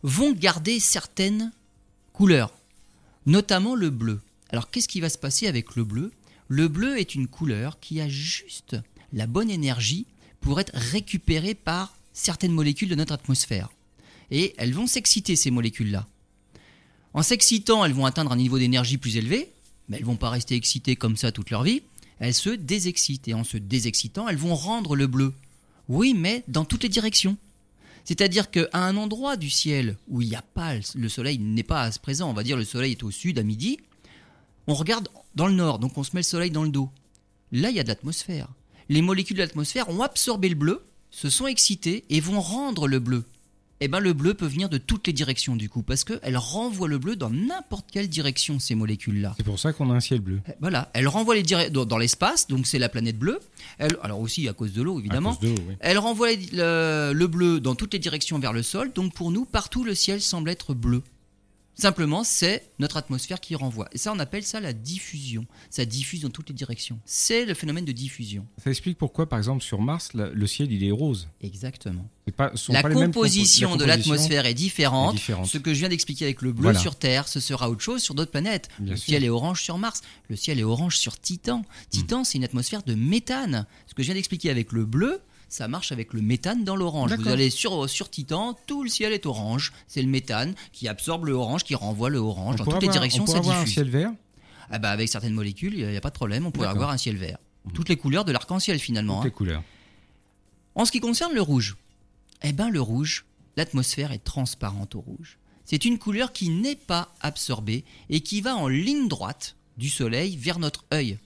[0.03, 1.51] vont garder certaines
[2.13, 2.53] couleurs,
[3.25, 4.21] notamment le bleu.
[4.51, 6.11] Alors qu'est-ce qui va se passer avec le bleu?
[6.47, 8.75] Le bleu est une couleur qui a juste
[9.13, 10.05] la bonne énergie
[10.41, 13.69] pour être récupérée par certaines molécules de notre atmosphère.
[14.31, 16.07] Et elles vont s'exciter, ces molécules-là.
[17.13, 19.51] En s'excitant, elles vont atteindre un niveau d'énergie plus élevé,
[19.89, 21.81] mais elles vont pas rester excitées comme ça toute leur vie.
[22.19, 25.33] Elles se désexcitent et en se désexcitant, elles vont rendre le bleu.
[25.87, 27.37] Oui, mais dans toutes les directions.
[28.05, 31.89] C'est-à-dire qu'à un endroit du ciel où il n'y a pas le soleil n'est pas
[32.01, 33.79] présent, on va dire le soleil est au sud à midi,
[34.67, 36.89] on regarde dans le nord, donc on se met le soleil dans le dos.
[37.51, 38.47] Là, il y a de l'atmosphère.
[38.89, 42.99] Les molécules de l'atmosphère ont absorbé le bleu, se sont excitées et vont rendre le
[42.99, 43.23] bleu.
[43.81, 46.87] Eh ben le bleu peut venir de toutes les directions du coup, parce qu'elles renvoient
[46.89, 49.33] le bleu dans n'importe quelle direction, ces molécules-là.
[49.37, 50.41] C'est pour ça qu'on a un ciel bleu.
[50.47, 53.39] Eh, Voilà, elles renvoient les dire- dans, dans l'espace, donc c'est la planète bleue.
[53.77, 55.31] Elle, alors aussi à cause de l'eau, évidemment.
[55.31, 55.75] À cause de l'eau, oui.
[55.79, 59.83] Elle renvoie le bleu dans toutes les directions vers le sol, donc pour nous, partout
[59.83, 61.01] le ciel semble être bleu.
[61.79, 63.87] Simplement, c'est notre atmosphère qui renvoie.
[63.93, 65.45] Et ça, on appelle ça la diffusion.
[65.69, 66.99] Ça diffuse dans toutes les directions.
[67.05, 68.45] C'est le phénomène de diffusion.
[68.63, 71.29] Ça explique pourquoi, par exemple, sur Mars, le ciel il est rose.
[71.41, 72.09] Exactement.
[72.35, 75.13] Pas, La pas composition de l'atmosphère est différente.
[75.15, 75.47] est différente.
[75.47, 76.79] Ce que je viens d'expliquer avec le bleu Voilà.
[76.79, 78.69] sur Terre, ce sera autre chose sur d'autres planètes.
[78.79, 79.05] Bien le sûr.
[79.07, 80.01] ciel est orange sur Mars.
[80.29, 81.63] Le ciel est orange sur Titan.
[81.89, 83.65] Titan, c'est une atmosphère de méthane.
[83.87, 87.13] Ce que je viens d'expliquer avec le bleu, ça marche avec le méthane dans l'orange.
[87.13, 89.73] Vous allez sur, sur Titan, tout le ciel est orange.
[89.87, 92.55] C'est le méthane qui absorbe le orange, qui renvoie le orange.
[92.61, 94.11] On Dans toutes les directions, on ça pourrait avoir un ciel vert
[94.69, 96.45] Ah bah, avec certaines molécules, il n'y a, pas de problème.
[96.45, 97.39] On pourrait avoir un ciel vert.
[97.73, 99.15] Toutes les couleurs de l'arc-en-ciel finalement.
[99.15, 99.25] Toutes hein.
[99.25, 99.63] les couleurs.
[100.75, 101.75] En ce qui concerne le rouge,
[102.43, 103.25] eh ben le rouge,
[103.57, 105.37] l'atmosphère est transparente au rouge.
[105.65, 110.37] C'est une couleur qui n'est pas absorbée et qui va en ligne droite du soleil
[110.37, 111.17] vers notre œil.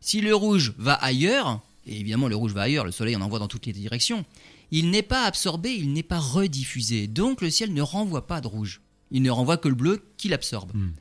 [0.00, 3.38] Si le rouge va ailleurs, et évidemment le rouge va ailleurs, le soleil en envoie
[3.38, 4.24] dans toutes les directions,
[4.70, 7.06] il n'est pas absorbé, il n'est pas rediffusé.
[7.06, 8.80] Donc le ciel ne renvoie pas de rouge.
[9.10, 10.72] Il ne renvoie que le bleu qu'il absorbe.
[10.74, 10.92] Hmm.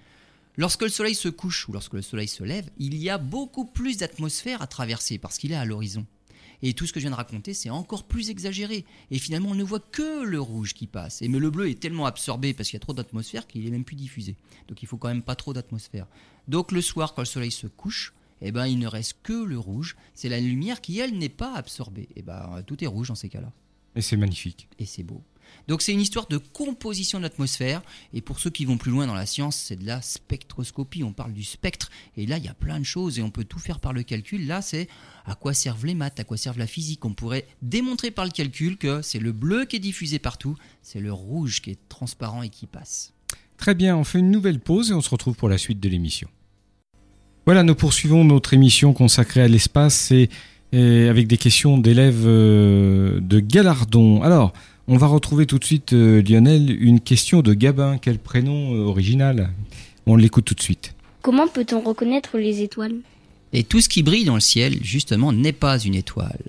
[0.58, 3.65] Lorsque le soleil se couche ou lorsque le soleil se lève, il y a beaucoup
[3.65, 6.06] plus d'atmosphère à traverser parce qu'il est à l'horizon.
[6.62, 8.84] Et tout ce que je viens de raconter, c'est encore plus exagéré.
[9.12, 11.22] Et finalement, on ne voit que le rouge qui passe.
[11.22, 13.72] Et mais le bleu est tellement absorbé parce qu'il y a trop d'atmosphère qu'il est
[13.72, 14.36] même plus diffusé.
[14.68, 16.08] Donc il faut quand même pas trop d'atmosphère.
[16.48, 19.58] Donc le soir, quand le soleil se couche, eh ben, il ne reste que le
[19.58, 19.95] rouge.
[20.13, 22.08] C'est la lumière qui, elle, n'est pas absorbée.
[22.15, 23.52] Et ben, tout est rouge dans ces cas-là.
[23.95, 24.67] Et c'est magnifique.
[24.80, 25.23] Et c'est beau.
[25.67, 27.82] Donc c'est une histoire de composition de l'atmosphère.
[28.13, 31.04] Et pour ceux qui vont plus loin dans la science, c'est de la spectroscopie.
[31.04, 31.89] On parle du spectre.
[32.17, 34.04] Et là, il y a plein de choses et on peut tout faire par le
[34.04, 34.47] calcul.
[34.47, 34.88] Là, c'est
[35.25, 37.06] à quoi servent les maths, à quoi servent la physique.
[37.06, 40.99] On pourrait démontrer par le calcul que c'est le bleu qui est diffusé partout, c'est
[40.99, 43.13] le rouge qui est transparent et qui passe.
[43.58, 45.89] Très bien, on fait une nouvelle pause et on se retrouve pour la suite de
[45.89, 46.30] l'émission.
[47.45, 50.30] Voilà, nous poursuivons notre émission consacrée à l'espace et,
[50.71, 54.21] et avec des questions d'élèves euh, de Galardon.
[54.21, 54.54] Alors,
[54.88, 57.97] on va retrouver tout de suite, euh, Lionel, une question de Gabin.
[57.99, 59.49] Quel prénom euh, original?
[60.06, 60.93] On l'écoute tout de suite.
[61.21, 62.95] Comment peut-on reconnaître les étoiles?
[63.54, 66.39] Et tout ce qui brille dans le ciel, justement, n'est pas une étoile.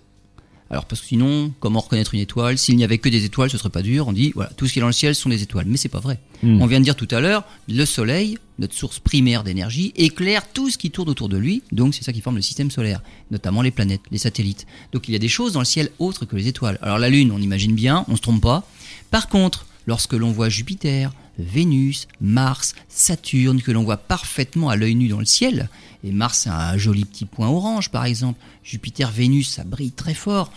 [0.70, 2.56] Alors, parce que sinon, comment reconnaître une étoile?
[2.56, 4.06] S'il n'y avait que des étoiles, ce serait pas dur.
[4.06, 5.66] On dit, voilà, tout ce qui est dans le ciel sont des étoiles.
[5.66, 6.20] Mais c'est pas vrai.
[6.44, 6.62] Hmm.
[6.62, 10.70] On vient de dire tout à l'heure, le Soleil, notre source primaire d'énergie, éclaire tout
[10.70, 11.64] ce qui tourne autour de lui.
[11.72, 13.02] Donc, c'est ça qui forme le système solaire,
[13.33, 14.66] notamment les planètes, les satellites.
[14.92, 16.78] Donc, il y a des choses dans le ciel autres que les étoiles.
[16.83, 18.64] Alors, la Lune, on imagine bien, on se trompe pas.
[19.11, 24.94] Par contre, lorsque l'on voit Jupiter, Vénus, Mars, Saturne, que l'on voit parfaitement à l'œil
[24.94, 25.68] nu dans le ciel,
[26.05, 30.14] et Mars a un joli petit point orange par exemple, Jupiter, Vénus, ça brille très
[30.14, 30.53] fort,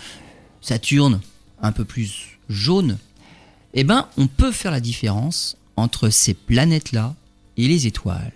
[0.61, 1.19] Saturne,
[1.61, 2.97] un peu plus jaune,
[3.73, 7.15] eh ben, on peut faire la différence entre ces planètes-là
[7.57, 8.33] et les étoiles.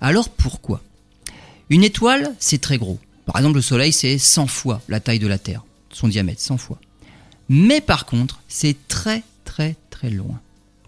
[0.00, 0.82] Alors pourquoi?
[1.70, 2.98] Une étoile, c'est très gros.
[3.24, 6.58] Par exemple, le Soleil, c'est 100 fois la taille de la Terre, son diamètre, 100
[6.58, 6.80] fois.
[7.48, 10.40] Mais par contre, c'est très très très loin.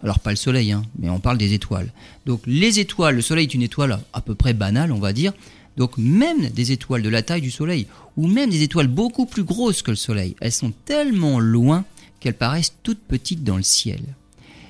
[0.05, 1.91] Alors pas le Soleil, hein, mais on parle des étoiles.
[2.27, 5.33] Donc les étoiles, le Soleil est une étoile à peu près banale, on va dire.
[5.77, 9.43] Donc même des étoiles de la taille du Soleil, ou même des étoiles beaucoup plus
[9.43, 11.83] grosses que le Soleil, elles sont tellement loin
[12.19, 13.99] qu'elles paraissent toutes petites dans le ciel.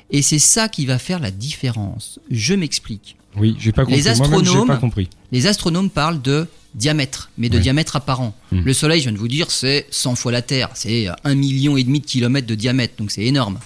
[0.09, 2.19] Et c'est ça qui va faire la différence.
[2.31, 3.17] Je m'explique.
[3.35, 3.97] Oui, j'ai pas compris.
[3.99, 5.09] Les astronomes- pas compris.
[5.33, 8.33] Les astronomes parlent de diamètre, mais de diamètre apparent.
[8.51, 8.61] Hmm.
[8.63, 10.69] Le Soleil, je viens de vous dire, c'est 100 fois la Terre.
[10.75, 13.59] C'est un million et demi de kilomètres de diamètre, donc c'est énorme.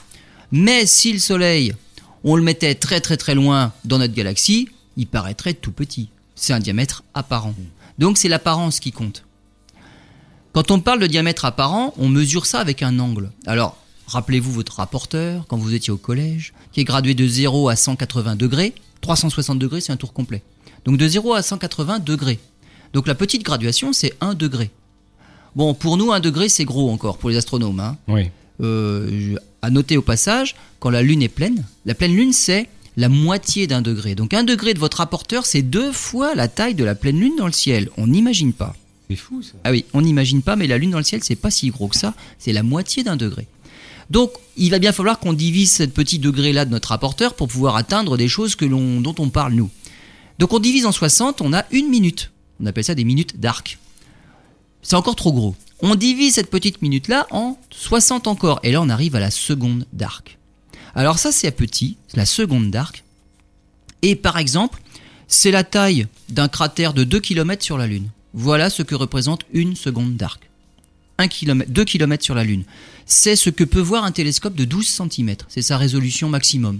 [0.51, 1.73] Mais si le Soleil,
[2.23, 6.09] on le mettait très très très loin dans notre galaxie, il paraîtrait tout petit.
[6.35, 7.53] C'est un diamètre apparent.
[7.97, 9.25] Donc c'est l'apparence qui compte.
[10.53, 13.31] Quand on parle de diamètre apparent, on mesure ça avec un angle.
[13.45, 17.75] Alors, rappelez-vous votre rapporteur, quand vous étiez au collège, qui est gradué de 0 à
[17.75, 18.73] 180 degrés.
[19.01, 20.41] 360 degrés, c'est un tour complet.
[20.85, 22.39] Donc de 0 à 180 degrés.
[22.93, 24.71] Donc la petite graduation, c'est 1 degré.
[25.55, 27.79] Bon, pour nous, 1 degré, c'est gros encore, pour les astronomes.
[27.79, 27.97] Hein.
[28.07, 28.31] Oui.
[28.61, 33.09] Euh, à noter au passage, quand la Lune est pleine, la pleine Lune, c'est la
[33.09, 34.15] moitié d'un degré.
[34.15, 37.35] Donc un degré de votre rapporteur, c'est deux fois la taille de la pleine Lune
[37.37, 37.89] dans le ciel.
[37.97, 38.75] On n'imagine pas.
[39.09, 39.53] C'est fou ça.
[39.63, 41.87] Ah oui, on n'imagine pas, mais la Lune dans le ciel, c'est pas si gros
[41.87, 42.13] que ça.
[42.37, 43.47] C'est la moitié d'un degré.
[44.09, 47.75] Donc, il va bien falloir qu'on divise ce petit degré-là de notre rapporteur pour pouvoir
[47.75, 49.69] atteindre des choses que l'on, dont on parle nous.
[50.39, 52.31] Donc, on divise en 60, on a une minute.
[52.61, 53.77] On appelle ça des minutes d'arc.
[54.81, 55.55] C'est encore trop gros.
[55.81, 58.59] On divise cette petite minute-là en 60 encore.
[58.63, 60.37] Et là, on arrive à la seconde d'arc.
[60.95, 63.03] Alors ça, c'est à petit, c'est la seconde d'arc.
[64.01, 64.81] Et par exemple,
[65.27, 68.09] c'est la taille d'un cratère de 2 km sur la Lune.
[68.33, 70.49] Voilà ce que représente une seconde d'arc.
[71.17, 72.63] 1 km, 2 km sur la Lune.
[73.05, 75.35] C'est ce que peut voir un télescope de 12 cm.
[75.47, 76.79] C'est sa résolution maximum.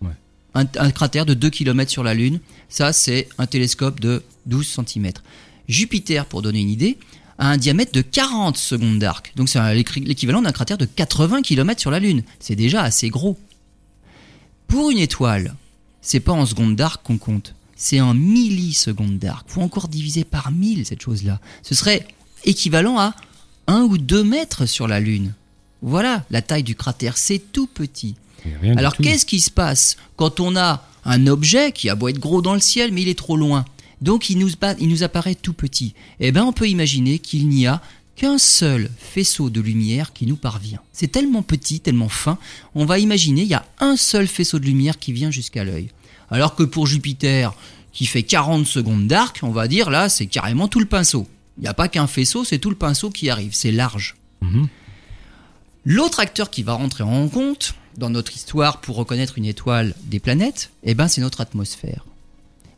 [0.00, 0.12] Ouais.
[0.54, 4.80] Un, un cratère de 2 km sur la Lune, ça c'est un télescope de 12
[4.86, 5.12] cm.
[5.68, 6.98] Jupiter, pour donner une idée,
[7.40, 9.32] a un diamètre de 40 secondes d'arc.
[9.34, 12.22] Donc c'est l'équivalent d'un cratère de 80 km sur la Lune.
[12.38, 13.36] C'est déjà assez gros.
[14.68, 15.56] Pour une étoile,
[16.02, 19.46] c'est pas en secondes d'arc qu'on compte, c'est en millisecondes d'arc.
[19.48, 21.40] Faut encore diviser par 1000 cette chose-là.
[21.62, 22.06] Ce serait
[22.44, 23.14] équivalent à
[23.66, 25.32] 1 ou 2 mètres sur la Lune.
[25.82, 28.16] Voilà la taille du cratère, c'est tout petit.
[28.76, 32.42] Alors qu'est-ce qui se passe quand on a un objet qui a beau être gros
[32.42, 33.64] dans le ciel mais il est trop loin?
[34.00, 35.94] Donc il nous, pa- il nous apparaît tout petit.
[36.20, 37.82] Eh bien on peut imaginer qu'il n'y a
[38.16, 40.80] qu'un seul faisceau de lumière qui nous parvient.
[40.92, 42.38] C'est tellement petit, tellement fin,
[42.74, 45.88] on va imaginer il y a un seul faisceau de lumière qui vient jusqu'à l'œil.
[46.30, 47.54] Alors que pour Jupiter,
[47.92, 51.26] qui fait 40 secondes d'arc, on va dire là c'est carrément tout le pinceau.
[51.58, 54.16] Il n'y a pas qu'un faisceau, c'est tout le pinceau qui arrive, c'est large.
[54.42, 54.68] Mhm.
[55.84, 60.20] L'autre acteur qui va rentrer en compte dans notre histoire pour reconnaître une étoile des
[60.20, 62.04] planètes, eh ben c'est notre atmosphère.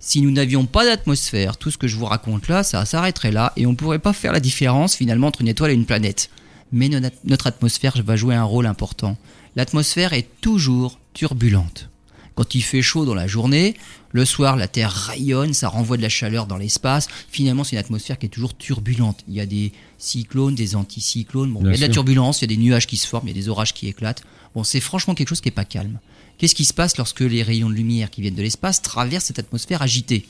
[0.05, 3.53] Si nous n'avions pas d'atmosphère, tout ce que je vous raconte là, ça s'arrêterait là
[3.57, 6.29] et on ne pourrait pas faire la différence finalement entre une étoile et une planète.
[6.73, 9.17] Mais no- notre atmosphère va jouer un rôle important.
[9.55, 11.89] L'atmosphère est toujours turbulente.
[12.35, 13.77] Quand il fait chaud dans la journée,
[14.11, 17.09] le soir la Terre rayonne, ça renvoie de la chaleur dans l'espace.
[17.31, 19.23] Finalement, c'est une atmosphère qui est toujours turbulente.
[19.29, 21.53] Il y a des cyclones, des anticyclones.
[21.53, 21.95] Bon, il y a de la sûr.
[21.95, 23.89] turbulence, il y a des nuages qui se forment, il y a des orages qui
[23.89, 24.23] éclatent.
[24.55, 25.99] Bon, c'est franchement quelque chose qui est pas calme.
[26.39, 29.39] Qu'est-ce qui se passe lorsque les rayons de lumière qui viennent de l'espace traversent cette
[29.39, 30.27] atmosphère agitée?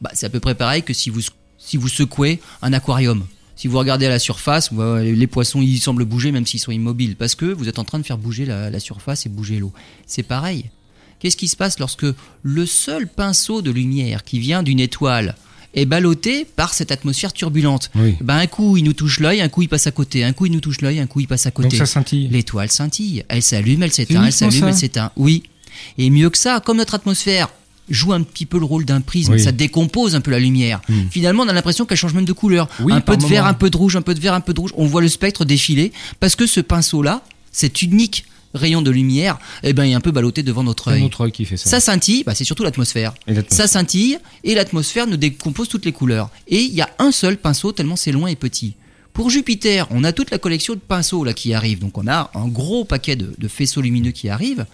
[0.00, 1.20] Bah, C'est à peu près pareil que si vous,
[1.58, 3.26] si vous secouez un aquarium.
[3.54, 6.72] Si vous regardez à la surface, voyez, les poissons ils semblent bouger même s'ils sont
[6.72, 9.58] immobiles parce que vous êtes en train de faire bouger la, la surface et bouger
[9.58, 9.72] l'eau.
[10.06, 10.70] C'est pareil.
[11.20, 12.06] Qu'est-ce qui se passe lorsque
[12.42, 15.34] le seul pinceau de lumière qui vient d'une étoile
[15.74, 18.16] est ballotté par cette atmosphère turbulente Oui.
[18.20, 20.46] ben, Un coup il nous touche l'œil, un coup il passe à côté, un coup
[20.46, 21.68] il nous touche l'œil, un coup il passe à côté.
[21.68, 22.28] Donc ça scintille.
[22.28, 23.24] L'étoile scintille.
[23.28, 25.10] Elle s'allume, elle s'éteint, elle s'allume, elle s'éteint.
[25.16, 25.42] Oui.
[25.98, 27.48] Et mieux que ça, comme notre atmosphère
[27.90, 29.40] joue un petit peu le rôle d'un prisme, Oui.
[29.40, 30.80] ça décompose un peu la lumière.
[30.88, 31.02] Hmm.
[31.10, 32.68] Finalement, on a l'impression qu'elle change même de couleur.
[32.80, 34.54] Oui, un peu de vert, un peu de rouge, un peu de vert, un peu
[34.54, 34.72] de rouge.
[34.76, 38.24] On voit le spectre défiler parce que ce pinceau-là, cet unique
[38.56, 41.02] rayon de lumière, eh ben, est un peu ballotté devant notre œil.
[41.02, 41.70] notre œil qui fait ça.
[41.70, 43.14] Ça scintille, bah, c'est surtout l'atmosphère.
[43.48, 46.30] Ça scintille et l'atmosphère nous décompose toutes les couleurs.
[46.48, 48.74] Et il y a un seul pinceau tellement c'est loin et petit.
[49.12, 51.78] Pour Jupiter, on a toute la collection de pinceaux là qui arrivent.
[51.78, 54.66] Donc on a un gros paquet de, de faisceaux lumineux qui arrivent.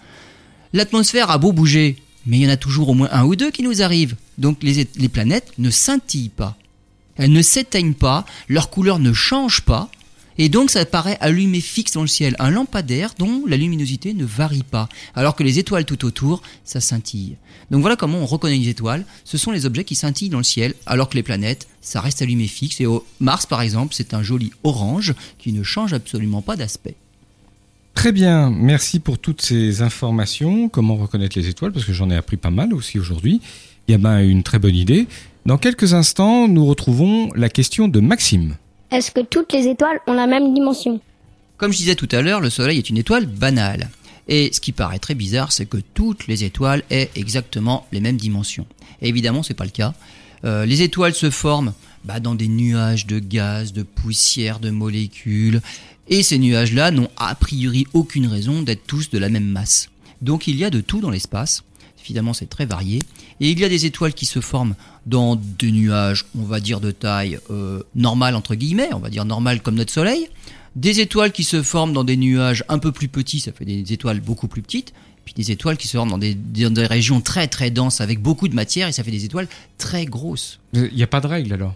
[0.73, 3.51] L'atmosphère a beau bouger, mais il y en a toujours au moins un ou deux
[3.51, 4.15] qui nous arrivent.
[4.37, 6.57] Donc les, les planètes ne scintillent pas.
[7.15, 9.89] Elles ne s'éteignent pas, leur couleur ne change pas.
[10.37, 14.25] Et donc ça paraît allumé fixe dans le ciel, un lampadaire dont la luminosité ne
[14.25, 17.35] varie pas, alors que les étoiles tout autour, ça scintille.
[17.71, 20.43] Donc voilà comment on reconnaît les étoiles, ce sont les objets qui scintillent dans le
[20.43, 22.81] ciel, alors que les planètes, ça reste allumé fixe.
[22.81, 26.95] Et au Mars par exemple, c'est un joli orange qui ne change absolument pas d'aspect.
[27.93, 30.67] Très bien, merci pour toutes ces informations.
[30.67, 31.71] Comment reconnaître les étoiles?
[31.71, 33.39] Parce que j'en ai appris pas mal aussi aujourd'hui.
[33.87, 35.07] Il y a une très bonne idée.
[35.45, 38.55] Dans quelques instants, nous retrouvons la question de Maxime.
[38.93, 41.01] Est-ce que toutes les étoiles ont la même dimension?
[41.57, 43.89] Comme je disais tout à l'heure, le Soleil est une étoile banale.
[44.27, 48.17] Et ce qui paraît très bizarre, c'est que toutes les étoiles aient exactement les mêmes
[48.17, 48.67] dimensions.
[49.01, 49.95] Évidemment, c'est pas le cas.
[50.45, 55.61] Euh, les étoiles se forment bah, dans des nuages de gaz, de poussière, de molécules.
[56.07, 59.89] Et ces nuages-là n'ont a priori aucune raison d'être tous de la même masse.
[60.21, 61.63] Donc il y a de tout dans l'espace.
[62.03, 62.99] Évidemment, c'est très varié.
[63.39, 66.79] Et il y a des étoiles qui se forment dans des nuages, on va dire
[66.79, 70.27] de taille euh, normale, entre guillemets, on va dire normale comme notre Soleil.
[70.75, 73.93] Des étoiles qui se forment dans des nuages un peu plus petits, ça fait des
[73.93, 74.93] étoiles beaucoup plus petites.
[75.23, 78.21] Puis des étoiles qui se forment dans des, dans des régions très très denses avec
[78.21, 80.59] beaucoup de matière et ça fait des étoiles très grosses.
[80.73, 81.75] Il n'y a pas de règle alors?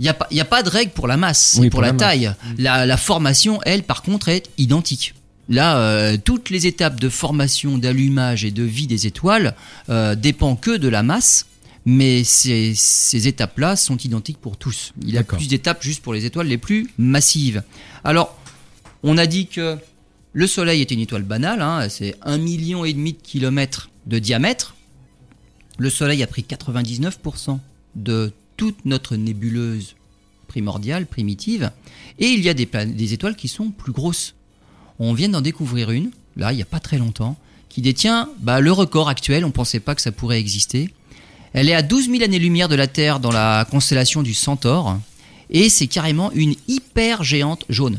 [0.00, 1.92] Il n'y a, a pas de règle pour la masse, Oui, et pour, pour la,
[1.92, 2.32] taille.
[2.56, 5.14] La, la formation, elle, par contre, est identique.
[5.50, 9.56] Là, euh, toutes les étapes de formation, d'allumage et de vie des étoiles
[9.88, 11.46] euh, dépendent que de la masse,
[11.84, 14.92] mais ces, ces étapes-là sont identiques pour tous.
[15.02, 17.64] Il y a plus d'étapes juste pour les étoiles les plus massives.
[18.04, 18.38] Alors,
[19.02, 19.76] on a dit que
[20.34, 24.20] le Soleil est une étoile banale, hein, c'est un million et demi de kilomètres de
[24.20, 24.76] diamètre.
[25.78, 27.58] Le Soleil a pris 99%
[27.96, 29.96] de toute notre nébuleuse
[30.46, 31.72] primordiale, primitive,
[32.20, 34.34] et il y a des étoiles qui sont plus grosses.
[35.00, 37.36] On vient d'en découvrir une, là, il n'y a pas très longtemps,
[37.70, 40.90] qui détient bah, le record actuel, on ne pensait pas que ça pourrait exister.
[41.54, 44.98] Elle est à 12 000 années-lumière de la Terre dans la constellation du Centaure,
[45.48, 47.98] et c'est carrément une hyper géante jaune.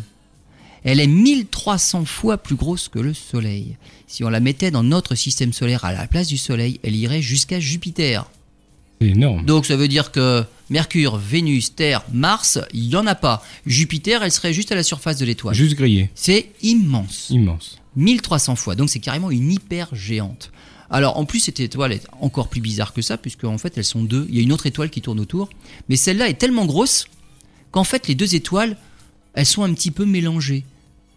[0.84, 3.78] Elle est 1300 fois plus grosse que le Soleil.
[4.08, 7.22] Si on la mettait dans notre système solaire à la place du Soleil, elle irait
[7.22, 8.26] jusqu'à Jupiter.
[9.00, 9.46] C'est énorme.
[9.46, 13.44] Donc ça veut dire que Mercure, Vénus, Terre, Mars, il n'y en a pas.
[13.66, 15.54] Jupiter, elle serait juste à la surface de l'étoile.
[15.54, 16.10] Juste grillé.
[16.16, 17.30] C'est immense.
[17.30, 17.78] Immense.
[17.98, 18.76] 1300 fois.
[18.76, 20.54] Donc c'est carrément une hyper géante.
[20.90, 23.84] Alors en plus cette étoile est encore plus bizarre que ça puisque en fait elles
[23.84, 24.26] sont deux.
[24.30, 25.50] Il y a une autre étoile qui tourne autour,
[25.90, 27.06] mais celle-là est tellement grosse
[27.72, 28.78] qu'en fait les deux étoiles
[29.34, 30.64] elles sont un petit peu mélangées.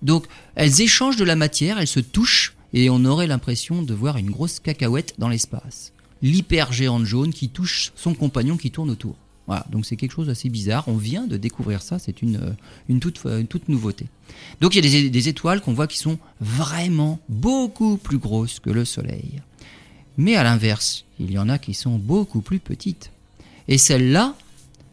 [0.02, 4.16] Donc elles échangent de la matière, elles se touchent et on aurait l'impression de voir
[4.16, 5.92] une grosse cacahuète dans l'espace.
[6.22, 9.14] L'hyper géante jaune qui touche son compagnon qui tourne autour.
[9.46, 10.84] Voilà, donc c'est quelque chose d'assez bizarre.
[10.88, 12.52] On vient de découvrir ça, c'est une, euh,
[12.88, 14.06] une toute nouveauté.
[14.60, 18.58] Donc il y a des, des étoiles qu'on voit qui sont vraiment beaucoup plus grosses
[18.58, 19.42] que le Soleil.
[20.16, 23.10] Mais à l'inverse, il y en a qui sont beaucoup plus petites.
[23.68, 24.34] Et celles-là,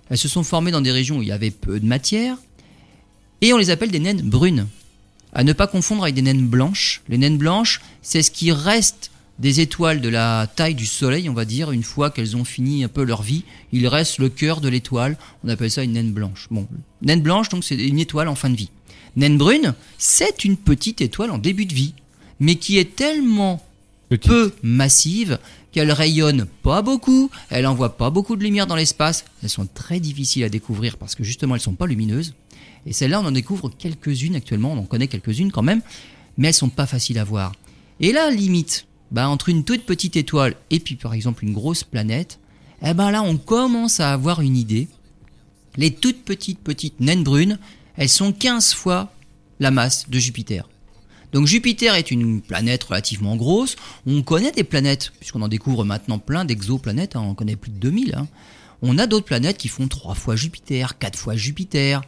[0.10, 2.38] elles se sont formées dans des régions où il y avait peu de matière,
[3.42, 4.68] et on les appelle des naines brunes.
[5.34, 7.02] À ne pas confondre avec des naines blanches.
[7.08, 9.11] Les naines blanches, c'est ce qui reste
[9.42, 12.84] des étoiles de la taille du Soleil, on va dire, une fois qu'elles ont fini
[12.84, 13.44] un peu leur vie.
[13.74, 16.48] Il reste le cœur de l'étoile, on appelle ça une naine blanche.
[16.52, 16.68] Bon,
[17.02, 18.70] naine blanche, donc c'est une étoile en fin de vie.
[19.16, 21.96] Naine brune, c'est une petite étoile en début de vie.
[22.40, 23.64] mais qui est tellement
[24.10, 24.32] Petite.
[24.32, 25.38] peu massive
[25.72, 30.00] qu'elle rayonne pas beaucoup, elle envoie pas beaucoup de lumière dans l'espace, elles sont très
[30.00, 32.34] difficiles à découvrir parce que justement elles sont pas lumineuses.
[32.86, 35.82] Et celles-là, on en découvre quelques-unes actuellement, on en connaît quelques-unes quand même,
[36.38, 37.54] mais elles sont pas faciles à voir.
[38.00, 41.84] Et là, limite, bah, entre une toute petite étoile et puis par exemple une grosse
[41.84, 42.40] planète,
[42.84, 44.88] eh ben là, on commence à avoir une idée.
[45.78, 47.60] Les toutes petites petites naines brunes,
[47.96, 49.14] elles sont 15 fois
[49.60, 50.68] la masse de Jupiter.
[51.32, 53.76] Donc Jupiter est une planète relativement grosse.
[54.06, 57.78] On connaît des planètes, puisqu'on en découvre maintenant plein d'exoplanètes, hein, on connaît plus de
[57.78, 58.16] 2000.
[58.16, 58.28] hein.
[58.82, 62.02] On a d'autres planètes qui font 3 fois Jupiter, 4 fois Jupiter.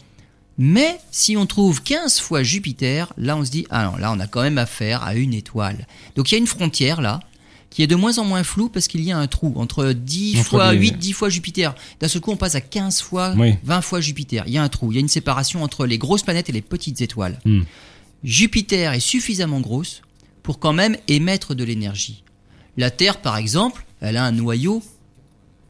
[0.58, 4.20] Mais si on trouve 15 fois Jupiter, là on se dit, ah non, là on
[4.20, 5.88] a quand même affaire à une étoile.
[6.16, 7.20] Donc il y a une frontière là,
[7.72, 10.40] qui est de moins en moins floue parce qu'il y a un trou entre 10
[10.42, 11.74] Entre fois les- 8, 10 fois Jupiter.
[12.00, 13.56] D'un seul coup on passe à 15 fois, Oui.
[13.64, 14.44] 20 fois Jupiter.
[14.46, 16.54] Il y a un trou, il y a une séparation entre les grosses planètes et
[16.54, 17.40] les petites étoiles.
[17.46, 17.62] Hmm.
[18.24, 20.02] Jupiter est suffisamment grosse
[20.44, 22.24] pour quand même émettre de l'énergie.
[22.78, 24.84] La Terre, par exemple, elle a un noyau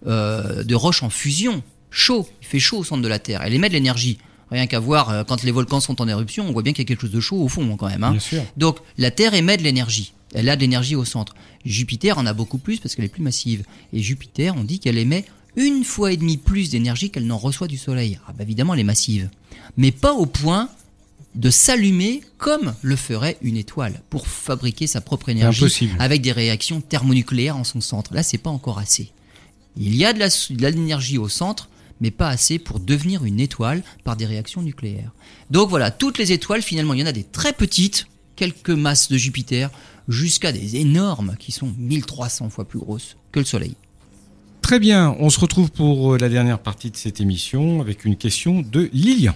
[0.08, 2.28] euh, de roche en fusion, chaud.
[2.41, 3.41] Il fait chaud au centre de la Terre.
[3.43, 4.17] Elle émet de l'énergie.
[4.54, 6.86] Rien qu'à voir, euh, quand les volcans sont en éruption, on voit bien qu'il y
[6.86, 8.04] a quelque chose de chaud au fond quand même.
[8.04, 8.12] hein.
[8.12, 8.44] Bien sûr.
[8.56, 10.13] Donc la Terre émet de l'énergie.
[10.34, 11.36] Elle a de l'énergie au centre.
[11.66, 13.63] Jupiter en a beaucoup plus parce qu'elle est plus massive.
[13.92, 17.68] Et Jupiter, on dit qu'elle émet une fois et demie plus d'énergie qu'elle n'en reçoit
[17.68, 18.20] du Soleil.
[18.28, 19.30] Ah bah évidemment, elle est massive.
[19.78, 20.70] Mais pas au point
[21.36, 25.96] de s'allumer comme le ferait une étoile pour fabriquer sa propre énergie impossible.
[26.00, 28.13] avec des réactions thermonucléaires en son centre.
[28.13, 29.12] Là, c'est pas encore assez.
[29.78, 30.20] Il y a de
[30.68, 31.70] l'énergie au centre,
[32.04, 35.13] mais pas assez pour devenir une étoile par des réactions nucléaires.
[35.50, 39.10] Donc voilà, toutes les étoiles, finalement, il y en a des très petites, quelques masses
[39.10, 39.72] de Jupiter,
[40.10, 43.76] jusqu'à des énormes qui sont 1300 fois plus grosses que le Soleil.
[44.62, 48.18] Très bien, on se retrouve pour euh, la dernière partie de cette émission avec une
[48.18, 49.36] question de Lilian.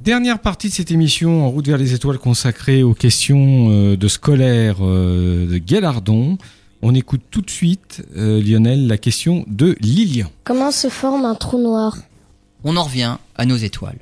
[0.00, 4.08] Dernière partie de cette émission en route vers les étoiles consacrée aux questions euh, de
[4.08, 6.36] scolaires euh, de Galardon.
[6.88, 10.30] On écoute tout de suite, euh, Lionel, la question de Lilian.
[10.44, 11.98] Comment se forme un trou noir?
[12.62, 13.98] On en revient à nos étoiles.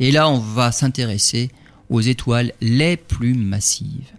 [0.00, 1.48] Et là, on va s'intéresser
[1.90, 4.10] aux étoiles les plus massives.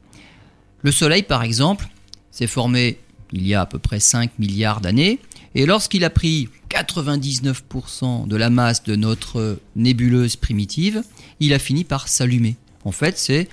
[0.82, 1.90] Le Soleil, par exemple,
[2.32, 3.00] s'est formé
[3.34, 5.20] il y a à peu près 5 milliards d'années,
[5.54, 11.04] et lorsqu'il a pris 99% de la masse de notre nébuleuse primitive,
[11.42, 12.56] il a fini par s'allumer.
[12.86, 13.50] En fait, c'est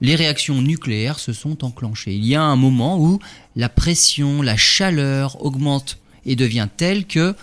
[0.00, 2.14] les réactions nucléaires se sont enclenchées.
[2.14, 3.18] Il y a un moment où
[3.56, 7.34] la pression, la chaleur augmente et devient telle que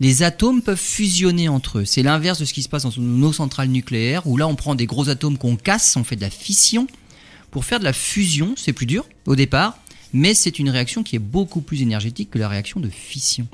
[0.00, 1.84] les atomes peuvent fusionner entre eux.
[1.84, 4.74] C'est l'inverse de ce qui se passe dans nos centrales nucléaires, où là on prend
[4.74, 6.86] des gros atomes qu'on casse, on fait de la fission.
[7.50, 9.78] Pour faire de la fusion, c'est plus dur au départ,
[10.12, 13.46] mais c'est une réaction qui est beaucoup plus énergétique que la réaction de fission.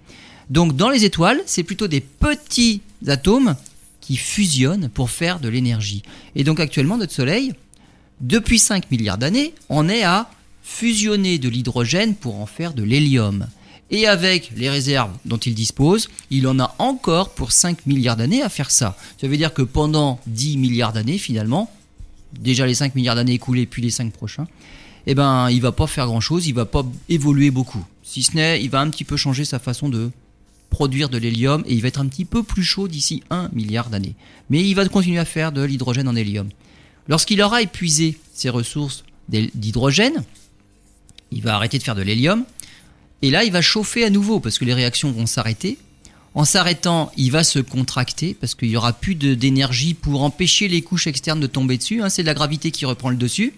[0.48, 3.56] Donc dans les étoiles, c'est plutôt des petits atomes
[4.00, 6.02] qui fusionnent pour faire de l'énergie.
[6.34, 7.52] Et donc actuellement, notre Soleil,
[8.20, 10.30] depuis 5 milliards d'années, on est à
[10.62, 13.46] fusionner de l'hydrogène pour en faire de l'hélium.
[13.90, 18.42] Et avec les réserves dont il dispose, il en a encore pour 5 milliards d'années
[18.42, 18.96] à faire ça.
[19.20, 21.70] Ça veut dire que pendant 10 milliards d'années, finalement,
[22.38, 24.46] déjà les 5 milliards d'années écoulées, puis les 5 prochains,
[25.06, 27.84] eh ben, il va pas faire grand chose, il va pas évoluer beaucoup.
[28.04, 30.10] Si ce n'est, il va un petit peu changer sa façon de
[30.68, 33.90] produire de l'hélium et il va être un petit peu plus chaud d'ici 1 milliard
[33.90, 34.14] d'années.
[34.50, 36.48] Mais il va continuer à faire de l'hydrogène en hélium.
[37.10, 40.22] Lorsqu'il aura épuisé ses ressources d'hydrogène,
[41.32, 42.44] il va arrêter de faire de l'hélium
[43.20, 45.76] et là il va chauffer à nouveau parce que les réactions vont s'arrêter.
[46.34, 50.68] En s'arrêtant, il va se contracter parce qu'il n'y aura plus de- d'énergie pour empêcher
[50.68, 52.00] les couches externes de tomber dessus.
[52.00, 52.08] hein.
[52.08, 53.54] C'est la gravité qui reprend le dessus.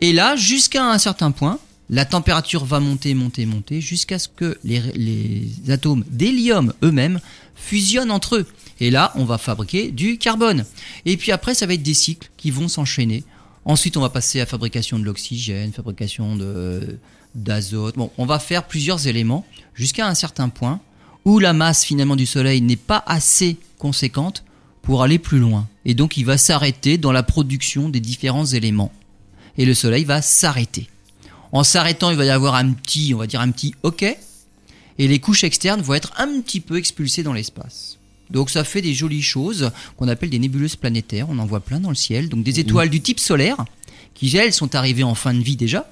[0.00, 1.58] Et là, jusqu'à un certain point,
[1.90, 7.18] la température va monter, monter, monter, jusqu'à ce que les atomes d'hélium eux-mêmes
[7.56, 8.46] fusionnent entre eux.
[8.80, 10.64] Et là, on va fabriquer du carbone.
[11.04, 13.24] Et puis après, ça va être des cycles qui vont s'enchaîner.
[13.64, 16.98] Ensuite, on va passer à fabrication de l'oxygène, fabrication de
[17.34, 17.96] d'azote.
[17.96, 20.80] Bon, on va faire plusieurs éléments jusqu'à un certain point
[21.24, 24.42] où la masse finalement du Soleil n'est pas assez conséquente
[24.82, 25.68] pour aller plus loin.
[25.84, 28.90] Et donc, il va s'arrêter dans la production des différents éléments
[29.60, 30.88] et le soleil va s'arrêter.
[31.52, 35.08] En s'arrêtant, il va y avoir un petit, on va dire un petit OK, et
[35.08, 37.98] les couches externes vont être un petit peu expulsées dans l'espace.
[38.30, 41.80] Donc ça fait des jolies choses qu'on appelle des nébuleuses planétaires, on en voit plein
[41.80, 43.64] dans le ciel, donc des étoiles du type solaire,
[44.14, 45.90] qui elles sont arrivées en fin de vie déjà,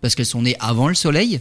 [0.00, 1.40] parce qu'elles sont nées avant le soleil,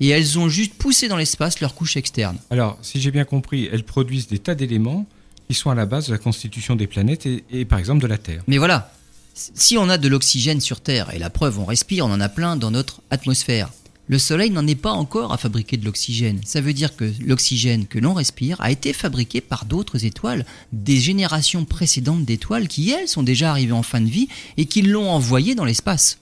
[0.00, 2.38] et elles ont juste poussé dans l'espace leurs couches externes.
[2.50, 5.06] Alors, si j'ai bien compris, elles produisent des tas d'éléments
[5.48, 8.06] qui sont à la base de la constitution des planètes et, et par exemple de
[8.06, 8.42] la Terre.
[8.46, 8.92] Mais voilà,
[9.34, 12.28] si on a de l'oxygène sur Terre, et la preuve, on respire, on en a
[12.28, 13.70] plein dans notre atmosphère,
[14.08, 16.38] Le Soleil n'en est pas encore à fabriquer de l'oxygène.
[16.44, 20.98] Ça veut dire que l'oxygène que l'on respire a été fabriqué par d'autres étoiles, des
[20.98, 25.10] générations précédentes d'étoiles qui, elles, sont déjà arrivées en fin de vie et qui l'ont
[25.10, 26.18] envoyé dans l'espace.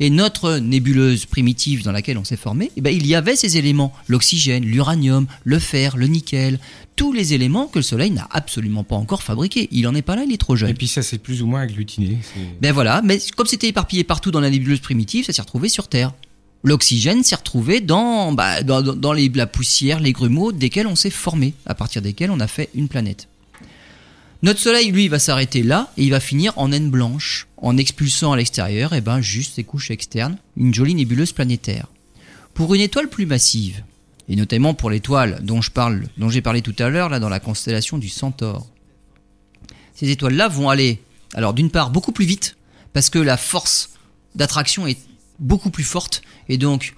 [0.00, 3.58] Et notre nébuleuse primitive dans laquelle on s'est formé, eh ben, il y avait ces
[3.58, 6.58] éléments, l'oxygène, l'uranium, le fer, le nickel,
[6.96, 9.68] tous les éléments que le Soleil n'a absolument pas encore fabriqués.
[9.70, 10.70] Il en est pas là, il est trop jeune.
[10.70, 12.18] Et puis ça, c'est plus ou moins agglutiné.
[12.60, 15.86] Ben voilà, mais comme c'était éparpillé partout dans la nébuleuse primitive, ça s'est retrouvé sur
[15.86, 16.12] Terre.
[16.62, 22.02] L'oxygène s'est retrouvé dans, bah, la poussière, les grumeaux desquels on s'est formé, à partir
[22.02, 23.28] desquels on a fait une planète.
[24.42, 28.32] Notre Soleil, lui, va s'arrêter là et il va finir en naine blanche, en expulsant
[28.32, 31.86] à l'extérieur eh ben, juste ses couches externes, une jolie nébuleuse planétaire.
[32.54, 33.82] Pour une étoile plus massive,
[34.28, 35.60] et notamment pour l'étoile dont
[36.16, 38.66] dont j'ai parlé tout à l'heure, là dans la constellation du Centaure,
[39.94, 41.02] ces étoiles-là vont aller,
[41.34, 42.56] alors d'une part, beaucoup plus vite,
[42.94, 43.90] parce que la force
[44.34, 44.98] d'attraction est
[45.40, 46.94] beaucoup plus forte, et donc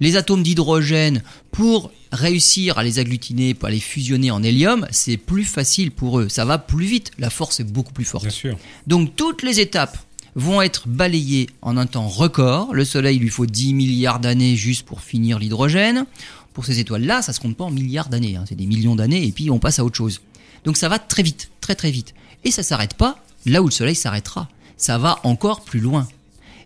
[0.00, 5.44] les atomes d'hydrogène, pour réussir à les agglutiner, à les fusionner en hélium, c'est plus
[5.44, 8.24] facile pour eux, ça va plus vite, la force est beaucoup plus forte.
[8.24, 8.58] Bien sûr.
[8.86, 9.96] Donc toutes les étapes
[10.34, 12.74] vont être balayées en un temps record.
[12.74, 16.06] Le Soleil il lui faut 10 milliards d'années juste pour finir l'hydrogène.
[16.52, 18.44] Pour ces étoiles-là, ça se compte pas en milliards d'années, hein.
[18.48, 20.20] c'est des millions d'années et puis on passe à autre chose.
[20.64, 22.14] Donc ça va très vite, très très vite.
[22.44, 24.48] Et ça s'arrête pas là où le Soleil s'arrêtera.
[24.76, 26.06] Ça va encore plus loin.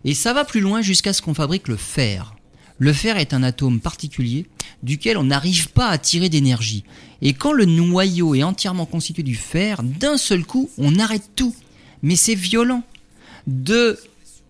[0.04, 2.34] Et ça va plus loin jusqu'à ce qu'on fabrique le fer.
[2.78, 4.46] Le fer est un atome particulier
[4.82, 6.84] duquel on n'arrive pas à tirer d'énergie.
[7.20, 11.54] Et quand le noyau est entièrement constitué du fer, d'un seul coup, on arrête tout.
[12.02, 12.84] Mais c'est violent.
[13.48, 13.98] De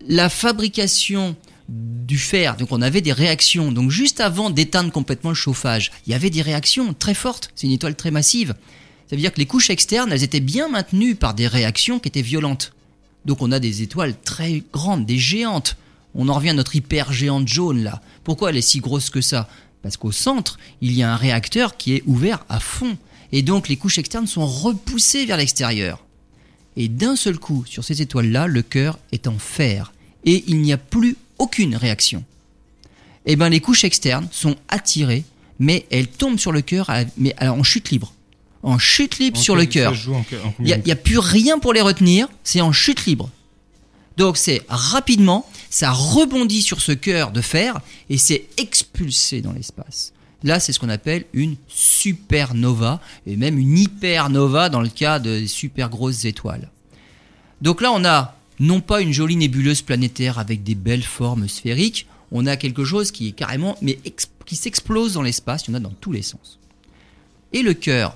[0.07, 1.35] la fabrication
[1.67, 3.71] du fer, donc on avait des réactions.
[3.71, 7.51] Donc juste avant d'éteindre complètement le chauffage, il y avait des réactions très fortes.
[7.55, 8.55] C'est une étoile très massive.
[9.09, 12.07] Ça veut dire que les couches externes, elles étaient bien maintenues par des réactions qui
[12.07, 12.73] étaient violentes.
[13.25, 15.77] Donc on a des étoiles très grandes, des géantes.
[16.15, 18.01] On en revient à notre hyper géante jaune là.
[18.23, 19.49] Pourquoi elle est si grosse que ça?
[19.81, 22.97] Parce qu'au centre, il y a un réacteur qui est ouvert à fond.
[23.31, 26.03] Et donc les couches externes sont repoussées vers l'extérieur.
[26.75, 29.93] Et d'un seul coup, sur ces étoiles-là, le cœur est en fer.
[30.25, 32.23] Et il n'y a plus aucune réaction.
[33.25, 35.23] Eh bien, les couches externes sont attirées,
[35.59, 38.13] mais elles tombent sur le cœur, mais en chute libre.
[38.61, 39.93] En chute libre En sur le cœur.
[40.59, 43.29] Il n'y a, plus rien pour les retenir, c'est en chute libre.
[44.17, 47.79] Donc c'est rapidement, ça rebondit sur ce cœur de fer
[48.09, 50.11] et c'est expulsé dans l'espace.
[50.43, 55.45] Là, c'est ce qu'on appelle une supernova et même une hypernova dans le cas de
[55.45, 56.69] super grosses étoiles.
[57.61, 62.07] Donc là, on a non pas une jolie nébuleuse planétaire avec des belles formes sphériques,
[62.31, 63.97] on a quelque chose qui est carrément, mais
[64.45, 66.59] qui s'explose dans l'espace, il y en a dans tous les sens.
[67.53, 68.15] Et le cœur,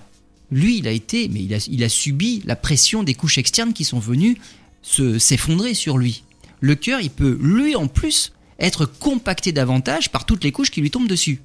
[0.53, 3.73] lui, il a été, mais il a, il a subi la pression des couches externes
[3.73, 4.37] qui sont venues
[4.81, 6.23] se- s'effondrer sur lui.
[6.59, 10.81] Le cœur, il peut, lui en plus, être compacté davantage par toutes les couches qui
[10.81, 11.41] lui tombent dessus.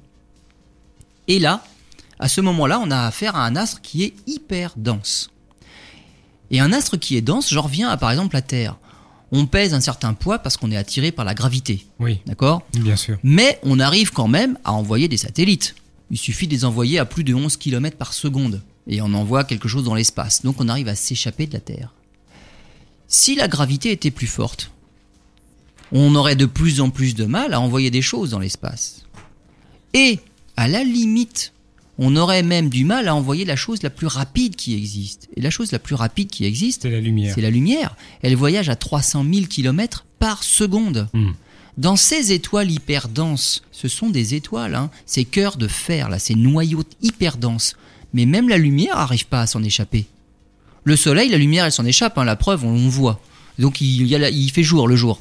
[1.27, 1.63] Et là,
[2.19, 5.29] à ce moment-là, on a affaire à un astre qui est hyper dense.
[6.51, 8.77] Et un astre qui est dense, j'en reviens à par exemple la Terre.
[9.31, 11.85] On pèse un certain poids parce qu'on est attiré par la gravité.
[11.99, 12.63] Oui, D'accord?
[12.73, 13.17] Bien sûr.
[13.21, 15.75] mais on arrive quand même à envoyer des satellites.
[16.09, 18.63] Il suffit de les envoyer à plus de 11 km par seconde.
[18.87, 20.43] Et on envoie quelque chose dans l'espace.
[20.43, 21.93] Donc on arrive à s'échapper de la Terre.
[23.07, 24.71] Si la gravité était plus forte,
[25.91, 29.05] on aurait de plus en plus de mal à envoyer des choses dans l'espace.
[29.93, 30.19] Et,
[30.55, 31.53] à la limite,
[31.97, 35.27] on aurait même du mal à envoyer la chose la plus rapide qui existe.
[35.35, 37.33] Et la chose la plus rapide qui existe, C'est la lumière.
[37.33, 37.95] c'est la lumière.
[38.21, 41.09] Elle voyage à 300 000 km par seconde.
[41.13, 41.31] Hmm.
[41.77, 46.19] Dans ces étoiles hyper denses, ce sont des étoiles, hein, ces cœurs de fer, là,
[46.19, 47.75] ces noyaux hyper denses.
[48.13, 50.05] Mais même la lumière n'arrive pas à s'en échapper.
[50.83, 53.21] Le soleil, la lumière, elle s'en échappe, hein, la preuve, on, on voit.
[53.59, 55.19] Donc il, y a il fait jour le jour.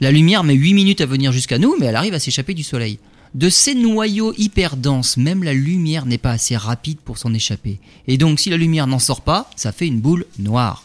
[0.00, 2.62] La lumière met 8 minutes à venir jusqu'à nous, mais elle arrive à s'échapper du
[2.62, 2.98] soleil.
[3.34, 7.78] De ces noyaux hyper denses, même la lumière n'est pas assez rapide pour s'en échapper.
[8.08, 10.84] Et donc si la lumière n'en sort pas, ça fait une boule noire.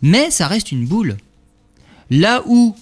[0.00, 1.16] Mais ça reste une boule.
[2.10, 2.74] Là où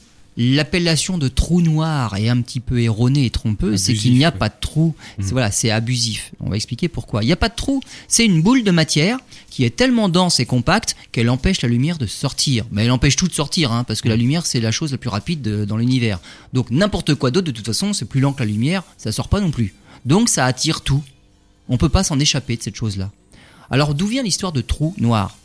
[0.43, 4.31] l'appellation de trou noir est un petit peu erronée et trompeuse, c'est qu'il n'y a
[4.31, 4.39] ouais.
[4.39, 4.95] pas de trou.
[5.19, 6.33] C'est- Voilà, c'est abusif.
[6.41, 7.23] On va expliquer pourquoi.
[7.23, 7.81] Il n'y a pas de trou.
[8.09, 9.19] C'est une boule de matière
[9.51, 12.65] qui est tellement dense et compacte qu'elle empêche la lumière de sortir.
[12.73, 14.99] Mais elle empêche tout de sortir, hein, parce que la lumière c'est la chose la
[14.99, 16.21] plus rapide de- dans l'univers.
[16.53, 19.29] Donc n'importe quoi d'autre, de toute façon, c'est plus lent que la lumière, ça sort
[19.29, 19.75] pas non plus.
[20.07, 21.03] Donc ça attire tout.
[21.69, 23.11] On peut pas s'en échapper de cette chose-là.
[23.71, 25.37] Alors d'où vient l'histoire de trou noir?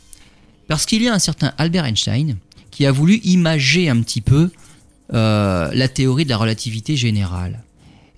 [0.68, 2.36] Parce qu'il y a un certain Albert Einstein
[2.70, 4.50] qui a voulu imager un petit peu
[5.14, 7.62] euh, la théorie de la relativité générale.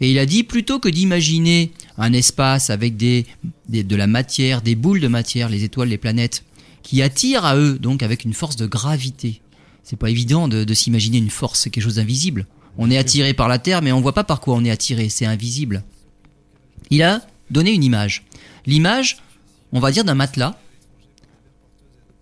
[0.01, 3.27] Et il a dit plutôt que d'imaginer un espace avec des,
[3.69, 6.45] de la matière, des boules de matière, les étoiles, les planètes,
[6.83, 9.41] qui attirent à eux, donc avec une force de gravité.
[9.83, 12.47] C'est pas évident de, de s'imaginer une force, c'est quelque chose d'invisible.
[12.79, 15.09] On est attiré par la Terre, mais on voit pas par quoi on est attiré,
[15.09, 15.83] c'est invisible.
[16.91, 18.25] Il a donné une image.
[18.67, 19.19] L'image,
[19.73, 20.59] on va dire d'un matelas,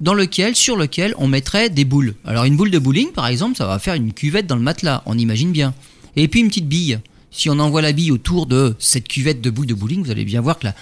[0.01, 2.15] dans lequel, sur lequel on mettrait des boules.
[2.25, 5.03] Alors une boule de bowling, par exemple, ça va faire une cuvette dans le matelas,
[5.07, 5.75] on imagine bien.
[6.17, 6.99] Et puis une petite bille.
[7.31, 10.25] Si on envoie la bille autour de cette cuvette de boules de bowling, vous allez
[10.25, 10.75] bien voir que la,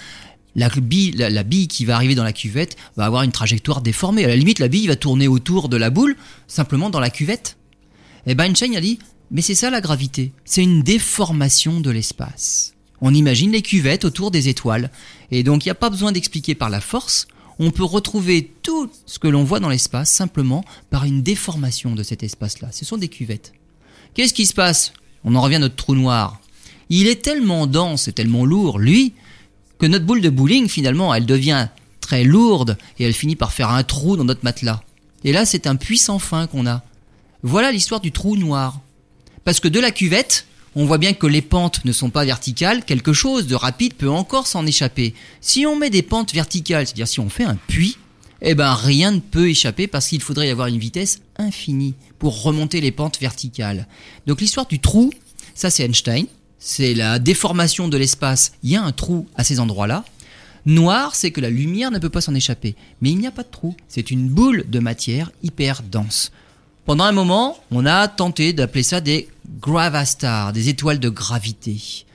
[0.55, 4.23] la bille, la, bille qui va arriver dans la cuvette va avoir une trajectoire déformée.
[4.23, 6.15] À la limite, la bille va tourner autour de la boule,
[6.47, 7.57] simplement dans la cuvette.
[8.25, 8.99] Et ben Einstein a dit,
[9.31, 10.31] mais c'est ça la gravité.
[10.45, 12.73] C'est une déformation de l'espace.
[13.01, 14.89] On imagine les cuvettes autour des étoiles.
[15.31, 17.27] Et donc il n'y a pas besoin d'expliquer par la force,
[17.59, 22.03] on peut retrouver tout ce que l'on voit dans l'espace simplement par une déformation de
[22.03, 22.69] cet espace-là.
[22.71, 23.53] Ce sont des cuvettes.
[24.13, 24.93] Qu'est-ce qui se passe?
[25.23, 26.39] On en revient à notre trou noir.
[26.89, 29.13] Il est tellement dense et tellement lourd, lui,
[29.79, 31.67] que notre boule de bowling, finalement, elle devient
[31.99, 34.81] très lourde et elle finit par faire un trou dans notre matelas.
[35.23, 36.83] Et là, c'est un puissant fin qu'on a.
[37.41, 38.79] Voilà l'histoire du trou noir.
[39.43, 40.45] Parce que de la cuvette,
[40.75, 44.09] on voit bien que les pentes ne sont pas verticales, quelque chose de rapide peut
[44.09, 45.13] encore s'en échapper.
[45.39, 47.97] Si on met des pentes verticales, c'est-à-dire si on fait un puits,
[48.41, 52.43] eh ben rien ne peut échapper parce qu'il faudrait y avoir une vitesse infinie pour
[52.43, 53.87] remonter les pentes verticales.
[54.27, 55.11] Donc l'histoire du trou,
[55.53, 56.27] ça c'est Einstein,
[56.59, 60.03] c'est la déformation de l'espace, il y a un trou à ces endroits-là.
[60.65, 62.75] Noir, c'est que la lumière ne peut pas s'en échapper.
[62.99, 66.31] Mais il n'y a pas de trou, c'est une boule de matière hyper dense.
[66.85, 72.05] Pendant un moment, on a tenté d'appeler ça des gravastars, des étoiles de gravité.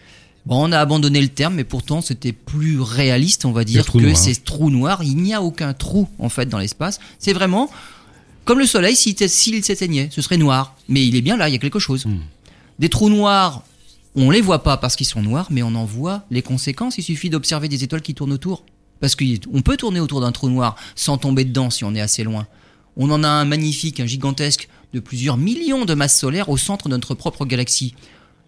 [0.47, 4.14] Bon, on a abandonné le terme, mais pourtant c'était plus réaliste, on va dire, que
[4.14, 5.03] ces trous noirs.
[5.03, 6.99] Il n'y a aucun trou en fait dans l'espace.
[7.18, 7.70] C'est vraiment
[8.45, 9.16] comme le Soleil s'il
[9.64, 10.74] s'éteignait, ce serait noir.
[10.89, 12.07] Mais il est bien là, il y a quelque chose.
[12.07, 12.18] Hmm.
[12.78, 13.62] Des trous noirs,
[14.16, 16.99] on les voit pas parce qu'ils sont noirs, mais on en voit les conséquences.
[16.99, 18.64] Il suffit d'observer des étoiles qui tournent autour.
[18.99, 22.24] Parce qu'on peut tourner autour d'un trou noir sans tomber dedans si on est assez
[22.24, 22.47] loin.
[22.97, 26.88] On en a un magnifique, un gigantesque, de plusieurs millions de masses solaires au centre
[26.88, 27.95] de notre propre galaxie.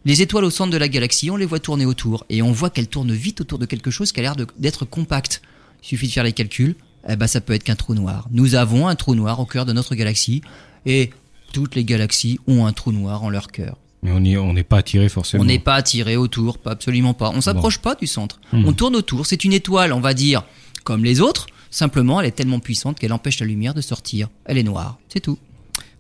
[0.05, 2.71] Les étoiles au centre de la galaxie, on les voit tourner autour, et on voit
[2.71, 5.43] qu'elles tournent vite autour de quelque chose qui a l'air d'être compact.
[5.83, 6.75] Il suffit de faire les calculs,
[7.09, 8.29] eh ben ça peut être qu'un trou noir.
[8.33, 10.43] Nous avons un trou noir au cœur de notre galaxie,
[10.87, 11.11] et
[11.53, 13.77] toutes les galaxies ont un trou noir en leur cœur.
[14.03, 15.45] Mais on n'est pas attiré forcément.
[15.45, 17.31] On n'est pas attiré autour, pas absolument pas.
[17.31, 18.41] On s'approche pas du centre.
[18.53, 18.65] Hmm.
[18.67, 19.27] On tourne autour.
[19.27, 20.43] C'est une étoile, on va dire,
[20.83, 24.29] comme les autres, Simplement, elle est tellement puissante qu'elle empêche la lumière de sortir.
[24.45, 25.39] Elle est noire, c'est tout.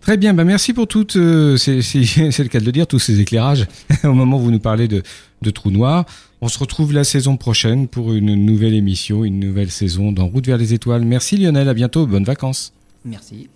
[0.02, 3.20] Très bien, bah merci pour toutes, euh, c'est le cas de le dire, tous ces
[3.20, 3.66] éclairages
[4.04, 5.02] au moment où vous nous parlez de,
[5.42, 6.04] de trous noirs.
[6.40, 10.46] On se retrouve la saison prochaine pour une nouvelle émission, une nouvelle saison dans Route
[10.46, 11.04] vers les étoiles.
[11.04, 12.72] Merci Lionel, à bientôt, bonnes vacances.
[13.04, 13.48] Merci.